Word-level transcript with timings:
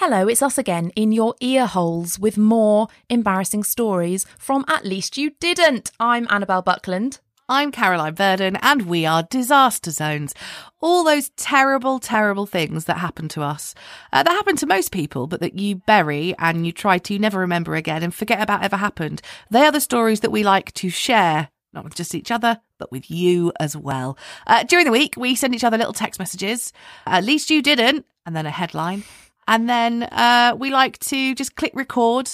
Hello, 0.00 0.28
it's 0.28 0.42
us 0.42 0.58
again 0.58 0.90
in 0.90 1.10
your 1.10 1.34
ear 1.40 1.66
holes 1.66 2.20
with 2.20 2.38
more 2.38 2.86
embarrassing 3.10 3.64
stories 3.64 4.26
from 4.38 4.64
At 4.68 4.84
Least 4.84 5.18
You 5.18 5.32
Didn't. 5.40 5.90
I'm 5.98 6.28
Annabelle 6.30 6.62
Buckland. 6.62 7.18
I'm 7.48 7.72
Caroline 7.72 8.14
Verdon, 8.14 8.54
and 8.62 8.82
we 8.82 9.04
are 9.06 9.24
Disaster 9.24 9.90
Zones. 9.90 10.34
All 10.80 11.02
those 11.02 11.30
terrible, 11.30 11.98
terrible 11.98 12.46
things 12.46 12.84
that 12.84 12.98
happen 12.98 13.26
to 13.30 13.42
us, 13.42 13.74
uh, 14.12 14.22
that 14.22 14.30
happen 14.30 14.54
to 14.58 14.68
most 14.68 14.92
people, 14.92 15.26
but 15.26 15.40
that 15.40 15.58
you 15.58 15.74
bury 15.74 16.32
and 16.38 16.64
you 16.64 16.70
try 16.70 16.98
to 16.98 17.18
never 17.18 17.40
remember 17.40 17.74
again 17.74 18.04
and 18.04 18.14
forget 18.14 18.40
about 18.40 18.62
ever 18.62 18.76
happened. 18.76 19.20
They 19.50 19.64
are 19.64 19.72
the 19.72 19.80
stories 19.80 20.20
that 20.20 20.30
we 20.30 20.44
like 20.44 20.72
to 20.74 20.90
share, 20.90 21.48
not 21.72 21.82
with 21.82 21.96
just 21.96 22.14
each 22.14 22.30
other, 22.30 22.60
but 22.78 22.92
with 22.92 23.10
you 23.10 23.52
as 23.58 23.76
well. 23.76 24.16
Uh, 24.46 24.62
during 24.62 24.84
the 24.84 24.92
week, 24.92 25.14
we 25.16 25.34
send 25.34 25.56
each 25.56 25.64
other 25.64 25.76
little 25.76 25.92
text 25.92 26.20
messages. 26.20 26.72
At 27.04 27.24
least 27.24 27.50
you 27.50 27.62
didn't, 27.62 28.06
and 28.24 28.36
then 28.36 28.46
a 28.46 28.52
headline. 28.52 29.02
And 29.48 29.68
then 29.68 30.02
uh, 30.04 30.54
we 30.58 30.70
like 30.70 30.98
to 31.00 31.34
just 31.34 31.56
click 31.56 31.72
record 31.74 32.30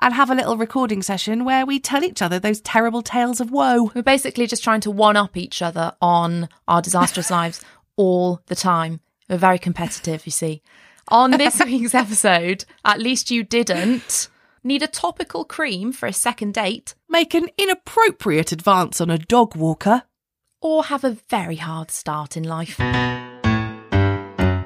and 0.00 0.14
have 0.14 0.30
a 0.30 0.34
little 0.34 0.56
recording 0.56 1.02
session 1.02 1.44
where 1.44 1.66
we 1.66 1.78
tell 1.78 2.02
each 2.02 2.22
other 2.22 2.38
those 2.38 2.62
terrible 2.62 3.02
tales 3.02 3.40
of 3.40 3.50
woe. 3.50 3.90
We're 3.94 4.02
basically 4.02 4.46
just 4.46 4.64
trying 4.64 4.80
to 4.80 4.90
one 4.90 5.16
up 5.18 5.36
each 5.36 5.60
other 5.60 5.92
on 6.00 6.48
our 6.66 6.80
disastrous 6.80 7.30
lives 7.38 7.62
all 7.96 8.40
the 8.46 8.54
time. 8.56 9.00
We're 9.28 9.36
very 9.36 9.58
competitive, 9.58 10.24
you 10.26 10.32
see. 10.32 10.62
On 11.08 11.32
this 11.32 11.60
week's 11.64 11.94
episode, 11.94 12.64
At 12.86 13.00
Least 13.00 13.30
You 13.30 13.44
Didn't, 13.44 14.28
need 14.64 14.82
a 14.82 14.86
topical 14.86 15.44
cream 15.44 15.92
for 15.92 16.06
a 16.06 16.12
second 16.12 16.54
date, 16.54 16.94
Make 17.06 17.34
an 17.34 17.48
inappropriate 17.58 18.50
advance 18.52 19.00
on 19.00 19.10
a 19.10 19.18
dog 19.18 19.54
walker. 19.54 20.04
or 20.62 20.84
have 20.84 21.04
a 21.04 21.18
very 21.28 21.56
hard 21.56 21.90
start 21.90 22.36
in 22.36 22.44
life. 22.44 22.80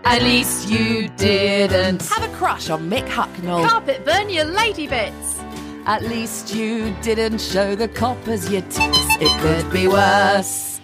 At 0.07 0.23
least 0.23 0.69
you 0.69 1.09
didn't. 1.17 2.03
Have 2.03 2.31
a 2.31 2.37
crush 2.37 2.69
on 2.69 2.91
Mick 2.91 3.09
Hucknall. 3.09 3.67
Carpet 3.67 4.05
burn 4.05 4.29
your 4.29 4.45
lady 4.45 4.87
bits. 4.87 5.41
At 5.87 6.03
least 6.03 6.55
you 6.55 6.95
didn't 7.01 7.41
show 7.41 7.75
the 7.75 7.89
coppers 7.89 8.51
your 8.51 8.61
tits. 8.63 8.99
It 9.21 9.41
could 9.41 9.73
be 9.73 9.89
worse. 9.89 10.81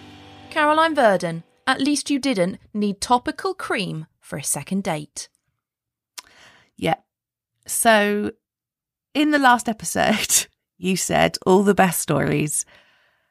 Caroline 0.49 0.95
Verdon, 0.95 1.43
at 1.67 1.79
least 1.79 2.09
you 2.09 2.19
didn't 2.19 2.57
need 2.73 2.99
topical 2.99 3.53
cream 3.53 4.07
for 4.19 4.37
a 4.37 4.43
second 4.43 4.83
date. 4.83 5.29
Yeah. 6.75 6.95
So, 7.67 8.31
in 9.13 9.31
the 9.31 9.39
last 9.39 9.69
episode, 9.69 10.47
you 10.77 10.95
said 10.97 11.37
all 11.45 11.63
the 11.63 11.75
best 11.75 11.99
stories 11.99 12.65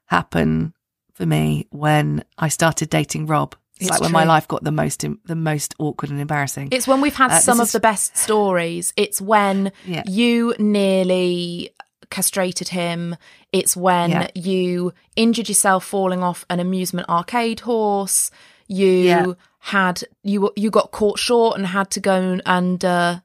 happen 0.06 0.72
for 1.14 1.27
me 1.27 1.66
when 1.70 2.24
I 2.38 2.48
started 2.48 2.91
dating 2.91 3.27
Rob. 3.27 3.56
It's, 3.81 3.89
It's 3.89 3.91
like 3.91 4.00
when 4.00 4.12
my 4.12 4.25
life 4.25 4.47
got 4.47 4.62
the 4.62 4.70
most 4.73 5.05
the 5.25 5.34
most 5.36 5.75
awkward 5.78 6.11
and 6.11 6.20
embarrassing. 6.20 6.69
It's 6.70 6.86
when 6.86 7.00
we've 7.00 7.14
had 7.17 7.31
Uh, 7.31 7.39
some 7.41 7.61
of 7.61 7.67
is- 7.69 7.73
the 7.73 7.81
best 7.81 8.17
stories. 8.17 8.92
It's 8.97 9.20
when 9.20 9.73
Yeah. 9.86 10.03
you 10.06 10.55
nearly 10.59 11.70
castrated 12.11 12.69
him. 12.69 13.17
It's 13.53 13.77
when 13.77 14.11
Yeah. 14.11 14.28
you 14.34 14.92
injured 15.17 15.48
yourself 15.48 15.84
falling 15.84 16.23
off 16.23 16.45
an 16.51 16.61
amusement 16.61 17.08
arcade 17.08 17.61
horse. 17.61 18.31
You 18.69 18.86
Yeah. 18.89 19.27
had 19.61 20.05
you 20.23 20.51
you 20.56 20.70
got 20.70 20.91
caught 20.91 21.19
short 21.19 21.56
and 21.56 21.67
had 21.69 21.91
to 21.92 22.01
go 22.01 22.39
and 22.45 22.84
uh, 22.84 23.20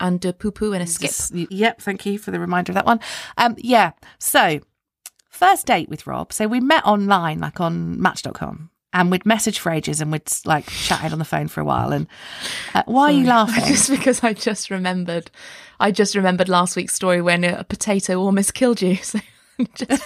and 0.00 0.24
uh, 0.24 0.32
poo 0.32 0.50
poo 0.50 0.72
in 0.72 0.80
a 0.80 0.86
skip. 0.86 1.12
Yep, 1.50 1.82
thank 1.82 2.06
you 2.06 2.18
for 2.18 2.30
the 2.30 2.40
reminder 2.40 2.72
of 2.72 2.74
that 2.74 2.86
one. 2.86 3.00
Um, 3.36 3.54
yeah. 3.58 3.92
So, 4.18 4.60
first 5.28 5.66
date 5.66 5.88
with 5.90 6.06
Rob. 6.06 6.32
So 6.32 6.46
we 6.48 6.58
met 6.60 6.84
online, 6.86 7.38
like 7.38 7.60
on 7.60 8.00
Match.com, 8.00 8.70
and 8.92 9.10
we'd 9.10 9.24
message 9.26 9.58
for 9.58 9.70
ages, 9.70 10.00
and 10.00 10.10
we'd 10.12 10.30
like 10.44 10.66
chatted 10.68 11.12
on 11.12 11.18
the 11.18 11.24
phone 11.24 11.48
for 11.48 11.60
a 11.60 11.64
while. 11.64 11.92
And 11.92 12.06
uh, 12.74 12.82
why 12.86 13.04
are 13.04 13.12
you 13.12 13.26
laughing? 13.26 13.64
Just 13.66 13.90
because 13.90 14.22
I 14.24 14.32
just 14.32 14.70
remembered, 14.70 15.30
I 15.78 15.90
just 15.90 16.14
remembered 16.14 16.48
last 16.48 16.76
week's 16.76 16.94
story 16.94 17.20
when 17.22 17.44
a 17.44 17.64
potato 17.64 18.16
almost 18.20 18.54
killed 18.54 18.82
you. 18.82 18.98
So 19.04 19.18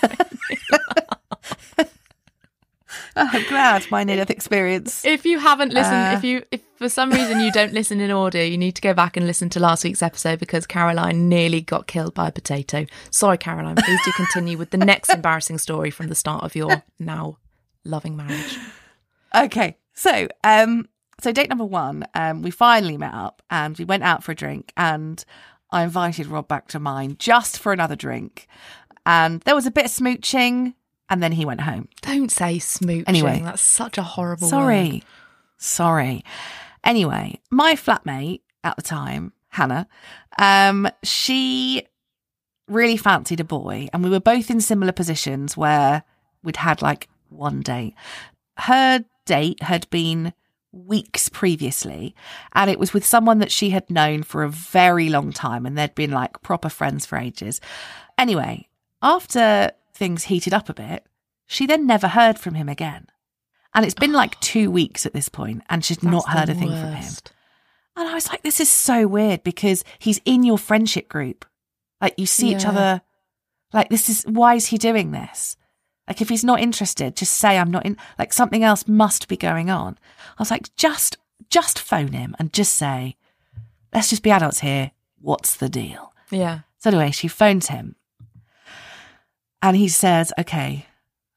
Oh, 3.16 3.28
I'm 3.32 3.48
glad 3.48 3.88
my 3.90 4.02
near 4.02 4.16
death 4.16 4.30
experience. 4.30 5.04
If 5.04 5.24
you 5.24 5.38
haven't 5.38 5.72
listened, 5.72 5.94
Uh, 6.14 6.14
if 6.16 6.24
you, 6.24 6.42
if 6.50 6.62
for 6.76 6.88
some 6.88 7.10
reason 7.10 7.40
you 7.40 7.52
don't 7.52 7.72
listen 7.72 8.00
in 8.00 8.10
order, 8.10 8.44
you 8.44 8.58
need 8.58 8.74
to 8.76 8.82
go 8.82 8.92
back 8.92 9.16
and 9.16 9.26
listen 9.26 9.48
to 9.50 9.60
last 9.60 9.84
week's 9.84 10.02
episode 10.02 10.40
because 10.40 10.66
Caroline 10.66 11.28
nearly 11.28 11.60
got 11.60 11.86
killed 11.86 12.14
by 12.14 12.28
a 12.28 12.32
potato. 12.32 12.86
Sorry, 13.10 13.38
Caroline. 13.38 13.76
Please 13.76 14.00
do 14.04 14.10
continue 14.12 14.58
with 14.58 14.70
the 14.70 14.78
next 14.78 15.10
embarrassing 15.10 15.58
story 15.58 15.90
from 15.92 16.08
the 16.08 16.14
start 16.16 16.42
of 16.44 16.56
your 16.56 16.82
now 16.98 17.38
loving 17.84 18.16
marriage. 18.16 18.58
Okay, 19.34 19.76
so 19.94 20.28
um, 20.44 20.88
so 21.20 21.32
date 21.32 21.48
number 21.48 21.64
one, 21.64 22.06
um, 22.14 22.42
we 22.42 22.52
finally 22.52 22.96
met 22.96 23.12
up 23.12 23.42
and 23.50 23.76
we 23.76 23.84
went 23.84 24.04
out 24.04 24.22
for 24.22 24.30
a 24.30 24.36
drink, 24.36 24.72
and 24.76 25.24
I 25.72 25.82
invited 25.82 26.28
Rob 26.28 26.46
back 26.46 26.68
to 26.68 26.78
mine 26.78 27.16
just 27.18 27.58
for 27.58 27.72
another 27.72 27.96
drink, 27.96 28.46
and 29.04 29.40
there 29.40 29.56
was 29.56 29.66
a 29.66 29.72
bit 29.72 29.86
of 29.86 29.90
smooching, 29.90 30.74
and 31.10 31.20
then 31.20 31.32
he 31.32 31.44
went 31.44 31.62
home. 31.62 31.88
Don't 32.00 32.30
say 32.30 32.58
smooching. 32.58 33.04
Anyway. 33.08 33.40
that's 33.44 33.60
such 33.60 33.98
a 33.98 34.04
horrible. 34.04 34.48
Sorry. 34.48 34.90
word. 34.92 35.04
Sorry. 35.58 36.24
Anyway, 36.84 37.40
my 37.50 37.74
flatmate 37.74 38.42
at 38.62 38.76
the 38.76 38.82
time, 38.82 39.32
Hannah, 39.48 39.88
um, 40.38 40.88
she 41.02 41.88
really 42.68 42.96
fancied 42.96 43.40
a 43.40 43.44
boy, 43.44 43.88
and 43.92 44.04
we 44.04 44.10
were 44.10 44.20
both 44.20 44.50
in 44.50 44.60
similar 44.60 44.92
positions 44.92 45.56
where 45.56 46.04
we'd 46.42 46.56
had 46.56 46.82
like 46.82 47.08
one 47.28 47.60
date. 47.60 47.94
Her 48.58 49.04
date 49.26 49.62
had 49.62 49.88
been 49.90 50.32
weeks 50.72 51.28
previously, 51.28 52.14
and 52.52 52.70
it 52.70 52.78
was 52.78 52.92
with 52.92 53.06
someone 53.06 53.38
that 53.38 53.52
she 53.52 53.70
had 53.70 53.88
known 53.90 54.22
for 54.22 54.42
a 54.42 54.48
very 54.48 55.08
long 55.08 55.32
time, 55.32 55.66
and 55.66 55.78
they'd 55.78 55.94
been 55.94 56.10
like 56.10 56.42
proper 56.42 56.68
friends 56.68 57.06
for 57.06 57.16
ages. 57.16 57.60
Anyway, 58.18 58.68
after 59.02 59.70
things 59.92 60.24
heated 60.24 60.52
up 60.52 60.68
a 60.68 60.74
bit, 60.74 61.06
she 61.46 61.66
then 61.66 61.86
never 61.86 62.08
heard 62.08 62.38
from 62.38 62.54
him 62.54 62.68
again. 62.68 63.06
And 63.74 63.84
it's 63.84 63.94
been 63.94 64.12
like 64.12 64.38
two 64.40 64.70
weeks 64.70 65.06
at 65.06 65.12
this 65.12 65.28
point, 65.28 65.62
and 65.68 65.84
she's 65.84 66.02
not 66.02 66.24
That's 66.26 66.38
heard 66.38 66.48
a 66.50 66.54
thing 66.54 66.68
from 66.68 66.94
him. 66.94 67.14
And 67.96 68.08
I 68.08 68.14
was 68.14 68.28
like, 68.28 68.42
this 68.42 68.58
is 68.58 68.70
so 68.70 69.06
weird 69.06 69.44
because 69.44 69.84
he's 70.00 70.20
in 70.24 70.42
your 70.42 70.58
friendship 70.58 71.08
group. 71.08 71.44
Like, 72.00 72.14
you 72.18 72.26
see 72.26 72.52
each 72.52 72.66
other. 72.66 73.02
Like, 73.72 73.88
this 73.88 74.08
is 74.08 74.24
why 74.24 74.56
is 74.56 74.66
he 74.66 74.78
doing 74.78 75.12
this? 75.12 75.56
Like, 76.06 76.20
if 76.20 76.28
he's 76.28 76.44
not 76.44 76.60
interested, 76.60 77.16
just 77.16 77.34
say 77.34 77.58
I'm 77.58 77.70
not 77.70 77.86
in. 77.86 77.96
Like, 78.18 78.32
something 78.32 78.62
else 78.62 78.86
must 78.86 79.28
be 79.28 79.36
going 79.36 79.70
on. 79.70 79.98
I 80.38 80.42
was 80.42 80.50
like, 80.50 80.74
just, 80.76 81.16
just 81.48 81.78
phone 81.78 82.12
him 82.12 82.34
and 82.38 82.52
just 82.52 82.74
say, 82.74 83.16
let's 83.92 84.10
just 84.10 84.22
be 84.22 84.30
adults 84.30 84.60
here. 84.60 84.90
What's 85.20 85.56
the 85.56 85.68
deal? 85.68 86.12
Yeah. 86.30 86.60
So 86.78 86.90
anyway, 86.90 87.12
she 87.12 87.28
phones 87.28 87.68
him, 87.68 87.96
and 89.62 89.74
he 89.74 89.88
says, 89.88 90.34
"Okay, 90.38 90.84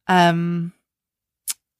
um, 0.07 0.73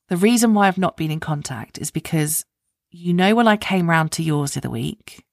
the 0.07 0.15
reason 0.15 0.53
why 0.53 0.67
I've 0.69 0.77
not 0.77 0.95
been 0.95 1.11
in 1.11 1.19
contact 1.19 1.77
is 1.77 1.91
because 1.91 2.45
you 2.91 3.13
know 3.13 3.35
when 3.35 3.47
I 3.47 3.57
came 3.57 3.89
round 3.89 4.13
to 4.13 4.23
yours 4.23 4.53
the 4.53 4.61
other 4.61 4.69
week, 4.69 5.25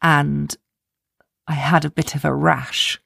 and 0.00 0.56
I 1.48 1.54
had 1.54 1.84
a 1.84 1.90
bit 1.90 2.14
of 2.14 2.24
a 2.24 2.32
rash. 2.32 3.00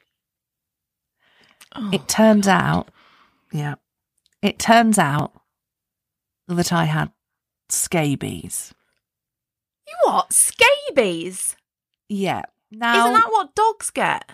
Oh, 1.75 1.88
it 1.91 2.06
turns 2.06 2.47
out, 2.47 2.91
yeah, 3.53 3.75
it 4.43 4.59
turns 4.59 4.99
out 4.99 5.33
that 6.49 6.73
I 6.73 6.84
had 6.84 7.11
scabies. 7.69 8.73
you 9.87 9.95
what? 10.05 10.33
Scabies? 10.33 11.56
Yeah, 12.09 12.43
now 12.71 13.01
Isn't 13.09 13.12
that 13.15 13.33
what 13.33 13.55
dogs 13.55 13.91
get? 13.91 14.31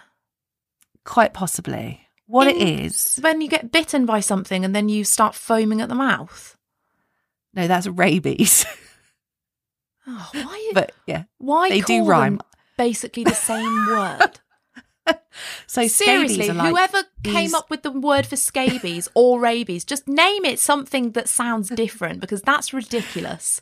quite 1.05 1.33
possibly 1.35 2.07
what 2.27 2.47
it 2.47 2.57
In- 2.57 2.79
is. 2.85 3.19
When 3.21 3.41
you 3.41 3.49
get 3.49 3.73
bitten 3.73 4.07
by 4.07 4.21
something 4.21 4.65
and 4.65 4.75
then 4.75 4.89
you 4.89 5.03
start 5.05 5.35
foaming 5.35 5.81
at 5.81 5.89
the 5.89 5.95
mouth. 5.97 6.57
No, 7.55 7.67
that's 7.67 7.87
rabies. 7.89 8.65
Oh, 10.07 10.31
why? 10.33 10.71
but 10.75 10.93
yeah, 11.07 11.25
why 11.39 11.69
they 11.71 11.81
do 11.81 11.99
call 12.01 12.07
rhyme. 12.07 12.37
them 12.37 12.47
basically 12.79 13.25
the 13.25 13.35
same 13.35 13.87
word? 13.89 14.41
So 15.67 15.87
Seriously, 15.89 16.49
like 16.51 16.69
whoever 16.71 17.03
these- 17.23 17.33
came 17.35 17.55
up 17.55 17.71
with 17.71 17.83
the 17.83 17.91
word 17.91 18.27
for 18.27 18.37
scabies 18.37 19.09
or 19.15 19.41
rabies, 19.41 19.85
just 19.85 20.07
name 20.07 20.45
it 20.45 20.59
something 20.59 21.13
that 21.13 21.29
sounds 21.29 21.69
different 21.71 22.21
because 22.21 22.43
that's 22.43 22.73
ridiculous. 22.75 23.61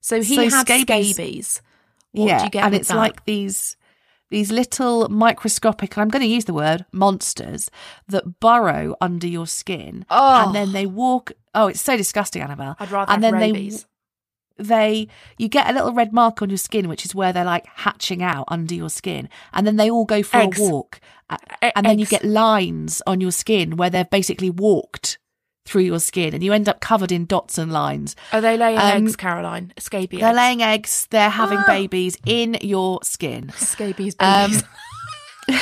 So 0.00 0.22
he 0.22 0.34
So 0.36 0.48
had 0.56 0.66
scabies- 0.66 1.14
scabies. 1.16 1.62
What 2.12 2.26
yeah, 2.28 2.38
do 2.38 2.44
you 2.44 2.50
get 2.50 2.64
and 2.64 2.74
it's 2.74 2.88
that? 2.88 2.96
like 2.96 3.24
these 3.26 3.76
these 4.30 4.50
little 4.50 5.08
microscopic. 5.08 5.98
I'm 5.98 6.08
going 6.08 6.22
to 6.22 6.28
use 6.28 6.44
the 6.46 6.54
word 6.54 6.86
monsters 6.92 7.70
that 8.08 8.40
burrow 8.40 8.94
under 9.00 9.26
your 9.26 9.46
skin, 9.46 10.06
Oh. 10.08 10.46
and 10.46 10.54
then 10.54 10.72
they 10.72 10.86
walk. 10.86 11.32
Oh, 11.54 11.66
it's 11.66 11.80
so 11.80 11.96
disgusting, 11.96 12.40
Annabelle. 12.42 12.76
I'd 12.78 12.90
rather 12.90 13.12
and 13.12 13.22
have 13.24 13.32
then 13.32 13.40
rabies. 13.52 13.82
they 13.82 13.88
they 14.60 15.08
you 15.38 15.48
get 15.48 15.68
a 15.68 15.72
little 15.72 15.92
red 15.92 16.12
mark 16.12 16.42
on 16.42 16.50
your 16.50 16.58
skin, 16.58 16.88
which 16.88 17.04
is 17.04 17.14
where 17.14 17.32
they're 17.32 17.44
like 17.44 17.66
hatching 17.66 18.22
out 18.22 18.44
under 18.48 18.74
your 18.74 18.90
skin, 18.90 19.28
and 19.52 19.66
then 19.66 19.76
they 19.76 19.90
all 19.90 20.04
go 20.04 20.22
for 20.22 20.36
Eggs. 20.38 20.58
a 20.58 20.62
walk, 20.62 21.00
and 21.62 21.86
then 21.86 21.98
you 21.98 22.06
get 22.06 22.24
lines 22.24 23.02
on 23.06 23.20
your 23.20 23.32
skin 23.32 23.76
where 23.76 23.90
they've 23.90 24.08
basically 24.10 24.50
walked 24.50 25.18
through 25.66 25.82
your 25.82 26.00
skin 26.00 26.34
and 26.34 26.42
you 26.42 26.52
end 26.52 26.68
up 26.68 26.80
covered 26.80 27.12
in 27.12 27.26
dots 27.26 27.56
and 27.58 27.70
lines. 27.70 28.16
Are 28.32 28.40
they 28.40 28.56
laying 28.56 28.78
Um, 28.78 29.04
eggs, 29.04 29.14
Caroline? 29.14 29.72
Scabies. 29.78 30.18
They're 30.20 30.32
laying 30.34 30.62
eggs, 30.62 31.06
they're 31.10 31.28
having 31.30 31.58
Ah. 31.58 31.64
babies 31.66 32.16
in 32.26 32.56
your 32.62 32.98
skin. 33.04 33.52
scabies 33.56 34.16
Um, 34.18 34.50
babies. 34.50 34.64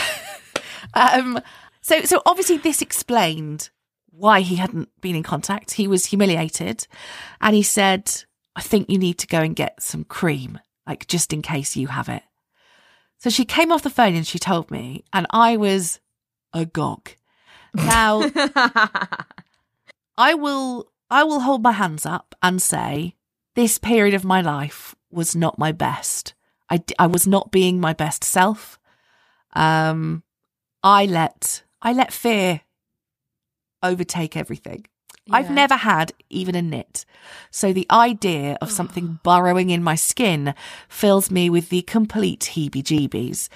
Um, 0.95 1.41
so, 1.83 2.03
so 2.03 2.23
obviously 2.27 2.57
this 2.57 2.81
explained 2.83 3.71
why 4.11 4.41
he 4.41 4.57
hadn't 4.57 4.89
been 5.01 5.15
in 5.15 5.23
contact. 5.23 5.73
He 5.73 5.87
was 5.87 6.07
humiliated, 6.07 6.87
and 7.41 7.55
he 7.55 7.63
said, 7.63 8.25
"I 8.59 8.61
think 8.61 8.91
you 8.91 8.99
need 8.99 9.19
to 9.19 9.27
go 9.27 9.41
and 9.41 9.55
get 9.55 9.83
some 9.83 10.05
cream, 10.05 10.59
like 10.87 11.07
just 11.07 11.33
in 11.33 11.43
case 11.43 11.77
you 11.77 11.87
have 11.89 12.09
it." 12.09 12.25
So 13.19 13.31
she 13.31 13.45
came 13.45 13.73
off 13.73 13.83
the 13.83 13.91
phone 13.91 14.15
and 14.15 14.27
she 14.27 14.39
told 14.39 14.71
me, 14.71 15.05
and 15.13 15.27
I 15.31 15.57
was 15.57 16.01
agog. 16.53 17.11
Now 17.75 18.31
I 20.19 20.35
will, 20.35 20.91
I 21.11 21.25
will 21.25 21.41
hold 21.41 21.63
my 21.63 21.73
hands 21.73 22.07
up 22.07 22.35
and 22.43 22.61
say 22.63 23.15
this 23.55 23.79
period 23.79 24.15
of 24.15 24.25
my 24.25 24.41
life 24.41 24.95
was 25.11 25.35
not 25.35 25.59
my 25.59 25.73
best. 25.73 26.35
I, 26.71 26.83
I 26.99 27.07
was 27.07 27.27
not 27.27 27.51
being 27.51 27.81
my 27.81 27.93
best 27.93 28.23
self. 28.23 28.79
Um, 29.55 30.23
I 30.83 31.07
let 31.07 31.63
I 31.81 31.93
let 31.93 32.13
fear 32.13 32.61
overtake 33.83 34.37
everything. 34.37 34.87
I've 35.31 35.51
never 35.51 35.75
had 35.75 36.13
even 36.31 36.55
a 36.55 36.63
nit. 36.63 37.05
So 37.51 37.73
the 37.73 37.87
idea 37.91 38.57
of 38.61 38.71
something 38.71 39.09
oh. 39.13 39.19
burrowing 39.23 39.71
in 39.71 39.83
my 39.83 39.95
skin 39.95 40.55
fills 40.89 41.31
me 41.31 41.51
with 41.51 41.69
the 41.69 41.83
complete 41.83 42.53
heebie 42.55 42.83
jeebies. 42.83 43.49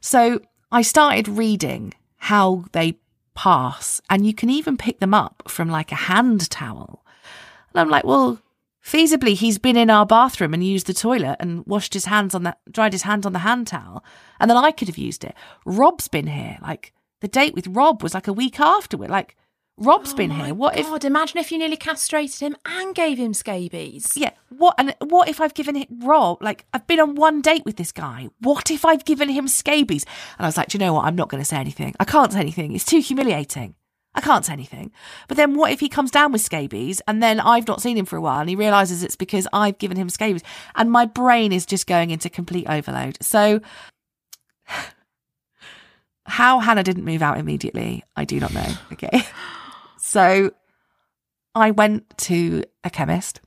So 0.00 0.40
I 0.70 0.82
started 0.82 1.28
reading 1.28 1.94
how 2.16 2.64
they 2.72 2.98
pass, 3.34 4.00
and 4.10 4.26
you 4.26 4.34
can 4.34 4.50
even 4.50 4.76
pick 4.76 4.98
them 4.98 5.14
up 5.14 5.42
from 5.46 5.68
like 5.68 5.92
a 5.92 5.96
hand 5.96 6.50
towel. 6.50 7.04
And 7.72 7.80
I'm 7.80 7.90
like, 7.90 8.04
well, 8.04 8.40
feasibly, 8.84 9.34
he's 9.34 9.58
been 9.58 9.76
in 9.76 9.90
our 9.90 10.06
bathroom 10.06 10.54
and 10.54 10.64
used 10.64 10.86
the 10.86 10.94
toilet 10.94 11.36
and 11.40 11.66
washed 11.66 11.94
his 11.94 12.06
hands 12.06 12.34
on 12.34 12.44
that, 12.44 12.58
dried 12.70 12.92
his 12.92 13.02
hands 13.02 13.26
on 13.26 13.32
the 13.32 13.40
hand 13.40 13.66
towel, 13.66 14.04
and 14.40 14.50
then 14.50 14.56
I 14.56 14.70
could 14.70 14.88
have 14.88 14.98
used 14.98 15.24
it. 15.24 15.34
Rob's 15.64 16.08
been 16.08 16.26
here. 16.26 16.58
Like 16.62 16.92
the 17.20 17.28
date 17.28 17.54
with 17.54 17.66
Rob 17.68 18.02
was 18.02 18.14
like 18.14 18.28
a 18.28 18.32
week 18.32 18.58
afterward. 18.60 19.10
Like 19.10 19.36
Rob's 19.78 20.14
oh 20.14 20.16
been 20.16 20.32
Oh 20.32 20.36
my 20.36 20.46
here. 20.46 20.54
What 20.54 20.78
if? 20.78 20.86
God, 20.86 21.04
imagine 21.04 21.38
if 21.38 21.52
you 21.52 21.58
nearly 21.58 21.76
castrated 21.76 22.40
him 22.40 22.56
and 22.64 22.94
gave 22.94 23.18
him 23.18 23.34
scabies. 23.34 24.12
Yeah. 24.16 24.30
What 24.48 24.74
and 24.78 24.94
what 25.00 25.28
if 25.28 25.40
I've 25.40 25.54
given 25.54 25.76
it 25.76 25.88
Rob? 25.90 26.42
Like 26.42 26.64
I've 26.72 26.86
been 26.86 27.00
on 27.00 27.14
one 27.14 27.42
date 27.42 27.64
with 27.66 27.76
this 27.76 27.92
guy. 27.92 28.30
What 28.40 28.70
if 28.70 28.84
I've 28.86 29.04
given 29.04 29.28
him 29.28 29.48
scabies? 29.48 30.04
And 30.38 30.46
I 30.46 30.48
was 30.48 30.56
like, 30.56 30.68
do 30.68 30.78
you 30.78 30.84
know 30.84 30.94
what? 30.94 31.04
I'm 31.04 31.16
not 31.16 31.28
going 31.28 31.42
to 31.42 31.44
say 31.44 31.58
anything. 31.58 31.94
I 32.00 32.04
can't 32.04 32.32
say 32.32 32.40
anything. 32.40 32.72
It's 32.72 32.84
too 32.84 33.00
humiliating. 33.00 33.74
I 34.14 34.22
can't 34.22 34.46
say 34.46 34.54
anything. 34.54 34.92
But 35.28 35.36
then 35.36 35.54
what 35.54 35.72
if 35.72 35.80
he 35.80 35.90
comes 35.90 36.10
down 36.10 36.32
with 36.32 36.40
scabies 36.40 37.02
and 37.06 37.22
then 37.22 37.38
I've 37.38 37.68
not 37.68 37.82
seen 37.82 37.98
him 37.98 38.06
for 38.06 38.16
a 38.16 38.20
while 38.20 38.40
and 38.40 38.48
he 38.48 38.56
realizes 38.56 39.02
it's 39.02 39.14
because 39.14 39.46
I've 39.52 39.76
given 39.76 39.98
him 39.98 40.08
scabies 40.08 40.42
and 40.74 40.90
my 40.90 41.04
brain 41.04 41.52
is 41.52 41.66
just 41.66 41.86
going 41.86 42.08
into 42.08 42.30
complete 42.30 42.66
overload. 42.66 43.18
So 43.20 43.60
how 46.24 46.60
Hannah 46.60 46.82
didn't 46.82 47.04
move 47.04 47.20
out 47.20 47.36
immediately, 47.36 48.04
I 48.16 48.24
do 48.24 48.40
not 48.40 48.54
know. 48.54 48.72
Okay. 48.90 49.22
So 50.06 50.52
I 51.56 51.72
went 51.72 52.16
to 52.18 52.62
a 52.84 52.90
chemist 52.90 53.40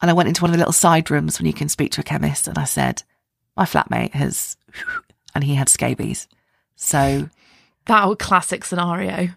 and 0.00 0.08
I 0.08 0.14
went 0.14 0.28
into 0.28 0.40
one 0.42 0.50
of 0.50 0.52
the 0.52 0.58
little 0.58 0.72
side 0.72 1.10
rooms 1.10 1.36
when 1.36 1.46
you 1.46 1.52
can 1.52 1.68
speak 1.68 1.90
to 1.92 2.00
a 2.00 2.04
chemist 2.04 2.46
and 2.46 2.56
I 2.56 2.64
said, 2.64 3.02
My 3.56 3.64
flatmate 3.64 4.12
has, 4.12 4.56
and 5.34 5.42
he 5.42 5.56
had 5.56 5.68
scabies. 5.68 6.28
So, 6.76 7.28
That 7.86 8.04
old 8.04 8.20
classic 8.20 8.64
scenario. 8.64 9.30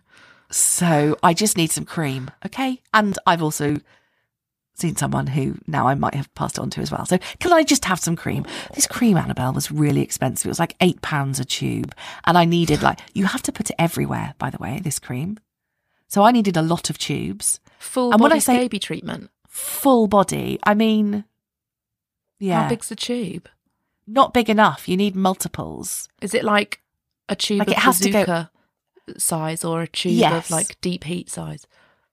so 0.51 1.18
I 1.24 1.33
just 1.33 1.57
need 1.57 1.71
some 1.71 1.86
cream. 1.86 2.30
Okay. 2.45 2.80
And 2.94 3.18
I've 3.25 3.42
also 3.42 3.77
seen 4.75 4.95
someone 4.95 5.25
who 5.25 5.57
now 5.65 5.88
I 5.88 5.95
might 5.95 6.13
have 6.13 6.33
passed 6.36 6.60
it 6.60 6.62
on 6.62 6.69
to 6.69 6.81
as 6.81 6.92
well. 6.92 7.06
So 7.07 7.18
can 7.39 7.51
I 7.51 7.63
just 7.63 7.86
have 7.86 8.00
some 8.00 8.15
cream? 8.15 8.45
This 8.75 8.86
cream, 8.86 9.18
Annabelle, 9.18 9.53
was 9.53 9.71
really 9.71 10.01
expensive. 10.01 10.45
It 10.45 10.50
was 10.50 10.60
like 10.60 10.75
eight 10.81 11.01
pounds 11.01 11.39
a 11.39 11.45
tube. 11.45 11.95
And 12.25 12.38
I 12.38 12.45
needed 12.45 12.83
like, 12.83 13.00
you 13.15 13.25
have 13.25 13.42
to 13.44 13.51
put 13.51 13.71
it 13.71 13.75
everywhere, 13.80 14.36
by 14.38 14.51
the 14.51 14.60
way, 14.60 14.80
this 14.83 15.00
cream. 15.00 15.39
So 16.07 16.24
I 16.24 16.31
needed 16.31 16.56
a 16.57 16.62
lot 16.62 16.89
of 16.89 16.98
tubes, 16.98 17.59
Full 17.80 18.12
And 18.12 18.21
when 18.21 18.31
I 18.33 18.39
say- 18.39 18.56
scabies 18.56 18.81
treatment. 18.81 19.30
full 19.48 20.07
body. 20.07 20.57
I 20.63 20.74
mean, 20.74 21.25
yeah, 22.39 22.63
How 22.63 22.69
big's 22.69 22.89
the 22.89 22.95
tube? 22.95 23.50
not 24.07 24.33
big 24.33 24.50
enough. 24.50 24.88
You 24.88 24.95
need 24.98 25.15
multiples. 25.15 26.07
Is 26.21 26.33
it 26.33 26.44
like 26.45 26.81
a 27.30 27.36
tube 27.36 27.59
Like, 27.59 27.68
of 27.68 27.74
it 27.74 27.80
has 27.80 28.00
to 28.00 28.09
go- 28.09 28.48
size 29.18 29.63
or 29.65 29.81
a 29.81 29.88
tube 29.88 30.13
Yes. 30.13 30.45
of 30.45 30.51
like 30.51 30.80
deep 30.81 31.04
heat 31.04 31.30
size? 31.30 31.68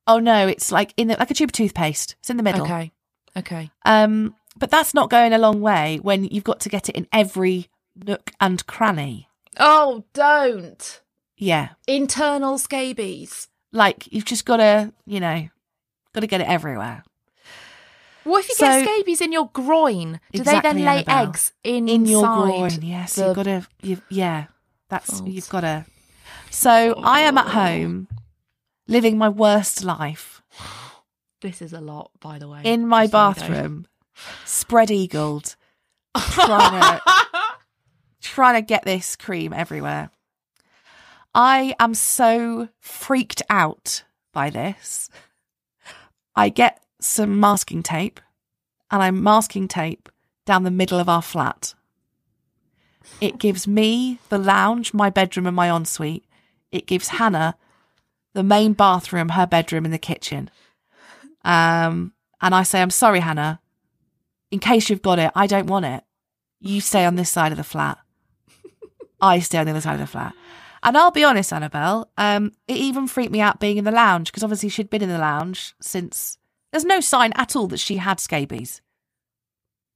Oh 0.07 0.19
no, 0.19 0.47
it's 0.49 0.71
like 0.73 0.93
in 0.97 1.09
the, 1.09 1.17
like 1.17 1.31
a 1.31 1.35
tube 1.35 1.49
of 1.51 1.53
toothpaste. 1.53 2.17
It's 2.21 2.31
in 2.31 2.37
the 2.37 2.43
middle. 2.43 2.63
Okay. 2.65 2.93
Okay. 3.37 3.71
Um, 3.85 4.35
but 4.57 4.71
that's 4.71 4.93
not 4.95 5.09
going 5.11 5.33
a 5.33 5.39
long 5.39 5.61
way 5.61 5.99
when 6.03 6.25
you've 6.25 6.45
got 6.45 6.61
to 6.61 6.69
get 6.69 6.89
it 6.89 6.95
in 6.97 7.07
every 7.13 7.69
nook 7.97 8.33
and 8.41 8.65
cranny. 8.67 9.29
Oh, 9.59 10.05
don't. 10.13 11.01
Yeah, 11.37 11.71
Internal 11.89 12.59
scabies. 12.59 13.49
Like 13.75 14.11
you've 14.11 14.25
just 14.25 14.47
got 14.47 14.57
to, 14.59 14.93
you 15.05 15.21
know, 15.21 15.49
got 16.15 16.21
to 16.21 16.27
get 16.27 16.41
it 16.41 16.49
everywhere. 16.49 17.03
What 18.25 18.41
if 18.41 18.49
you 18.49 18.55
So- 18.55 18.67
get 18.67 18.85
scabies 18.89 19.21
in 19.21 19.33
your 19.33 19.51
groin? 19.53 20.19
Do 20.33 20.43
they 20.43 20.61
then 20.61 20.79
lay 20.79 21.05
Annabelle. 21.05 21.29
eggs 21.29 21.53
in 21.63 21.89
in 21.91 22.07
your 22.07 22.23
groin. 22.25 22.71
Yes, 22.81 23.19
you've 23.19 23.37
got 23.37 23.43
to. 23.43 23.67
You've, 23.83 24.01
yeah, 24.09 24.47
that's 24.89 25.19
folds. 25.21 25.31
you've 25.35 25.49
got 25.51 25.61
to. 25.61 25.85
So 26.51 26.95
I 27.03 27.21
am 27.21 27.37
at 27.37 27.49
home, 27.49 28.09
living 28.89 29.19
my 29.19 29.29
worst 29.29 29.83
life 29.85 30.41
This 31.43 31.61
is 31.61 31.73
a 31.75 31.81
lot, 31.81 32.13
by 32.21 32.39
the 32.39 32.49
way. 32.49 32.63
in 32.65 32.87
my 32.87 33.07
so 33.07 33.13
bathroom, 33.13 33.87
spread 34.47 34.91
eagled, 34.91 35.57
trying 36.17 36.81
to 36.81 37.01
trying 38.23 38.55
to 38.55 38.63
get 38.63 38.85
this 38.85 39.17
cream 39.17 39.53
everywhere. 39.53 40.11
I 41.35 41.75
am 41.81 41.95
so 41.95 42.69
freaked 42.81 43.43
out 43.51 44.05
by 44.33 44.51
this. 44.51 45.11
I 46.37 46.49
get 46.49 46.83
some 47.01 47.41
masking 47.41 47.83
tape 47.83 48.21
and 48.91 49.03
I'm 49.03 49.23
masking 49.23 49.67
tape 49.67 50.09
down 50.47 50.63
the 50.63 50.71
middle 50.71 50.99
of 50.99 51.09
our 51.09 51.23
flat. 51.23 51.75
It 53.21 53.39
gives 53.39 53.67
me 53.67 54.19
the 54.29 54.39
lounge, 54.39 54.95
my 54.95 55.11
bedroom, 55.11 55.47
and 55.47 55.57
my 55.57 55.75
ensuite. 55.75 56.25
It 56.73 56.87
gives 56.87 57.09
Hannah 57.09 57.57
the 58.33 58.43
main 58.43 58.73
bathroom, 58.73 59.31
her 59.31 59.47
bedroom, 59.47 59.85
and 59.85 59.95
the 59.95 59.99
kitchen. 59.99 60.51
Um, 61.45 62.13
and 62.41 62.55
I 62.55 62.63
say, 62.63 62.83
I'm 62.83 62.91
sorry, 62.91 63.21
Hannah. 63.21 63.61
In 64.51 64.59
case 64.59 64.89
you've 64.89 65.03
got 65.03 65.19
it, 65.19 65.31
I 65.35 65.47
don't 65.47 65.67
want 65.67 65.87
it. 65.87 66.05
You 66.61 66.81
stay 66.81 67.05
on 67.05 67.17
this 67.17 67.31
side 67.31 67.53
of 67.53 67.59
the 67.59 67.65
flat. 67.65 67.99
I 69.21 69.39
stay 69.41 69.59
on 69.59 69.67
the 69.67 69.73
other 69.73 69.81
side 69.81 69.95
of 69.95 70.01
the 70.01 70.07
flat. 70.07 70.35
And 70.85 70.97
I'll 70.99 71.11
be 71.11 71.25
honest, 71.25 71.53
Annabelle, 71.53 72.11
um, 72.19 72.53
it 72.69 72.77
even 72.77 73.07
freaked 73.07 73.33
me 73.33 73.41
out 73.41 73.59
being 73.59 73.79
in 73.79 73.85
the 73.85 73.91
lounge 73.91 74.31
because 74.31 74.43
obviously 74.45 74.69
she'd 74.69 74.91
been 74.91 75.03
in 75.03 75.09
the 75.09 75.19
lounge 75.19 75.75
since 75.81 76.37
there's 76.71 76.85
no 76.85 77.01
sign 77.01 77.33
at 77.37 77.57
all 77.57 77.67
that 77.69 77.81
she 77.81 77.97
had 77.97 78.21
scabies. 78.21 78.83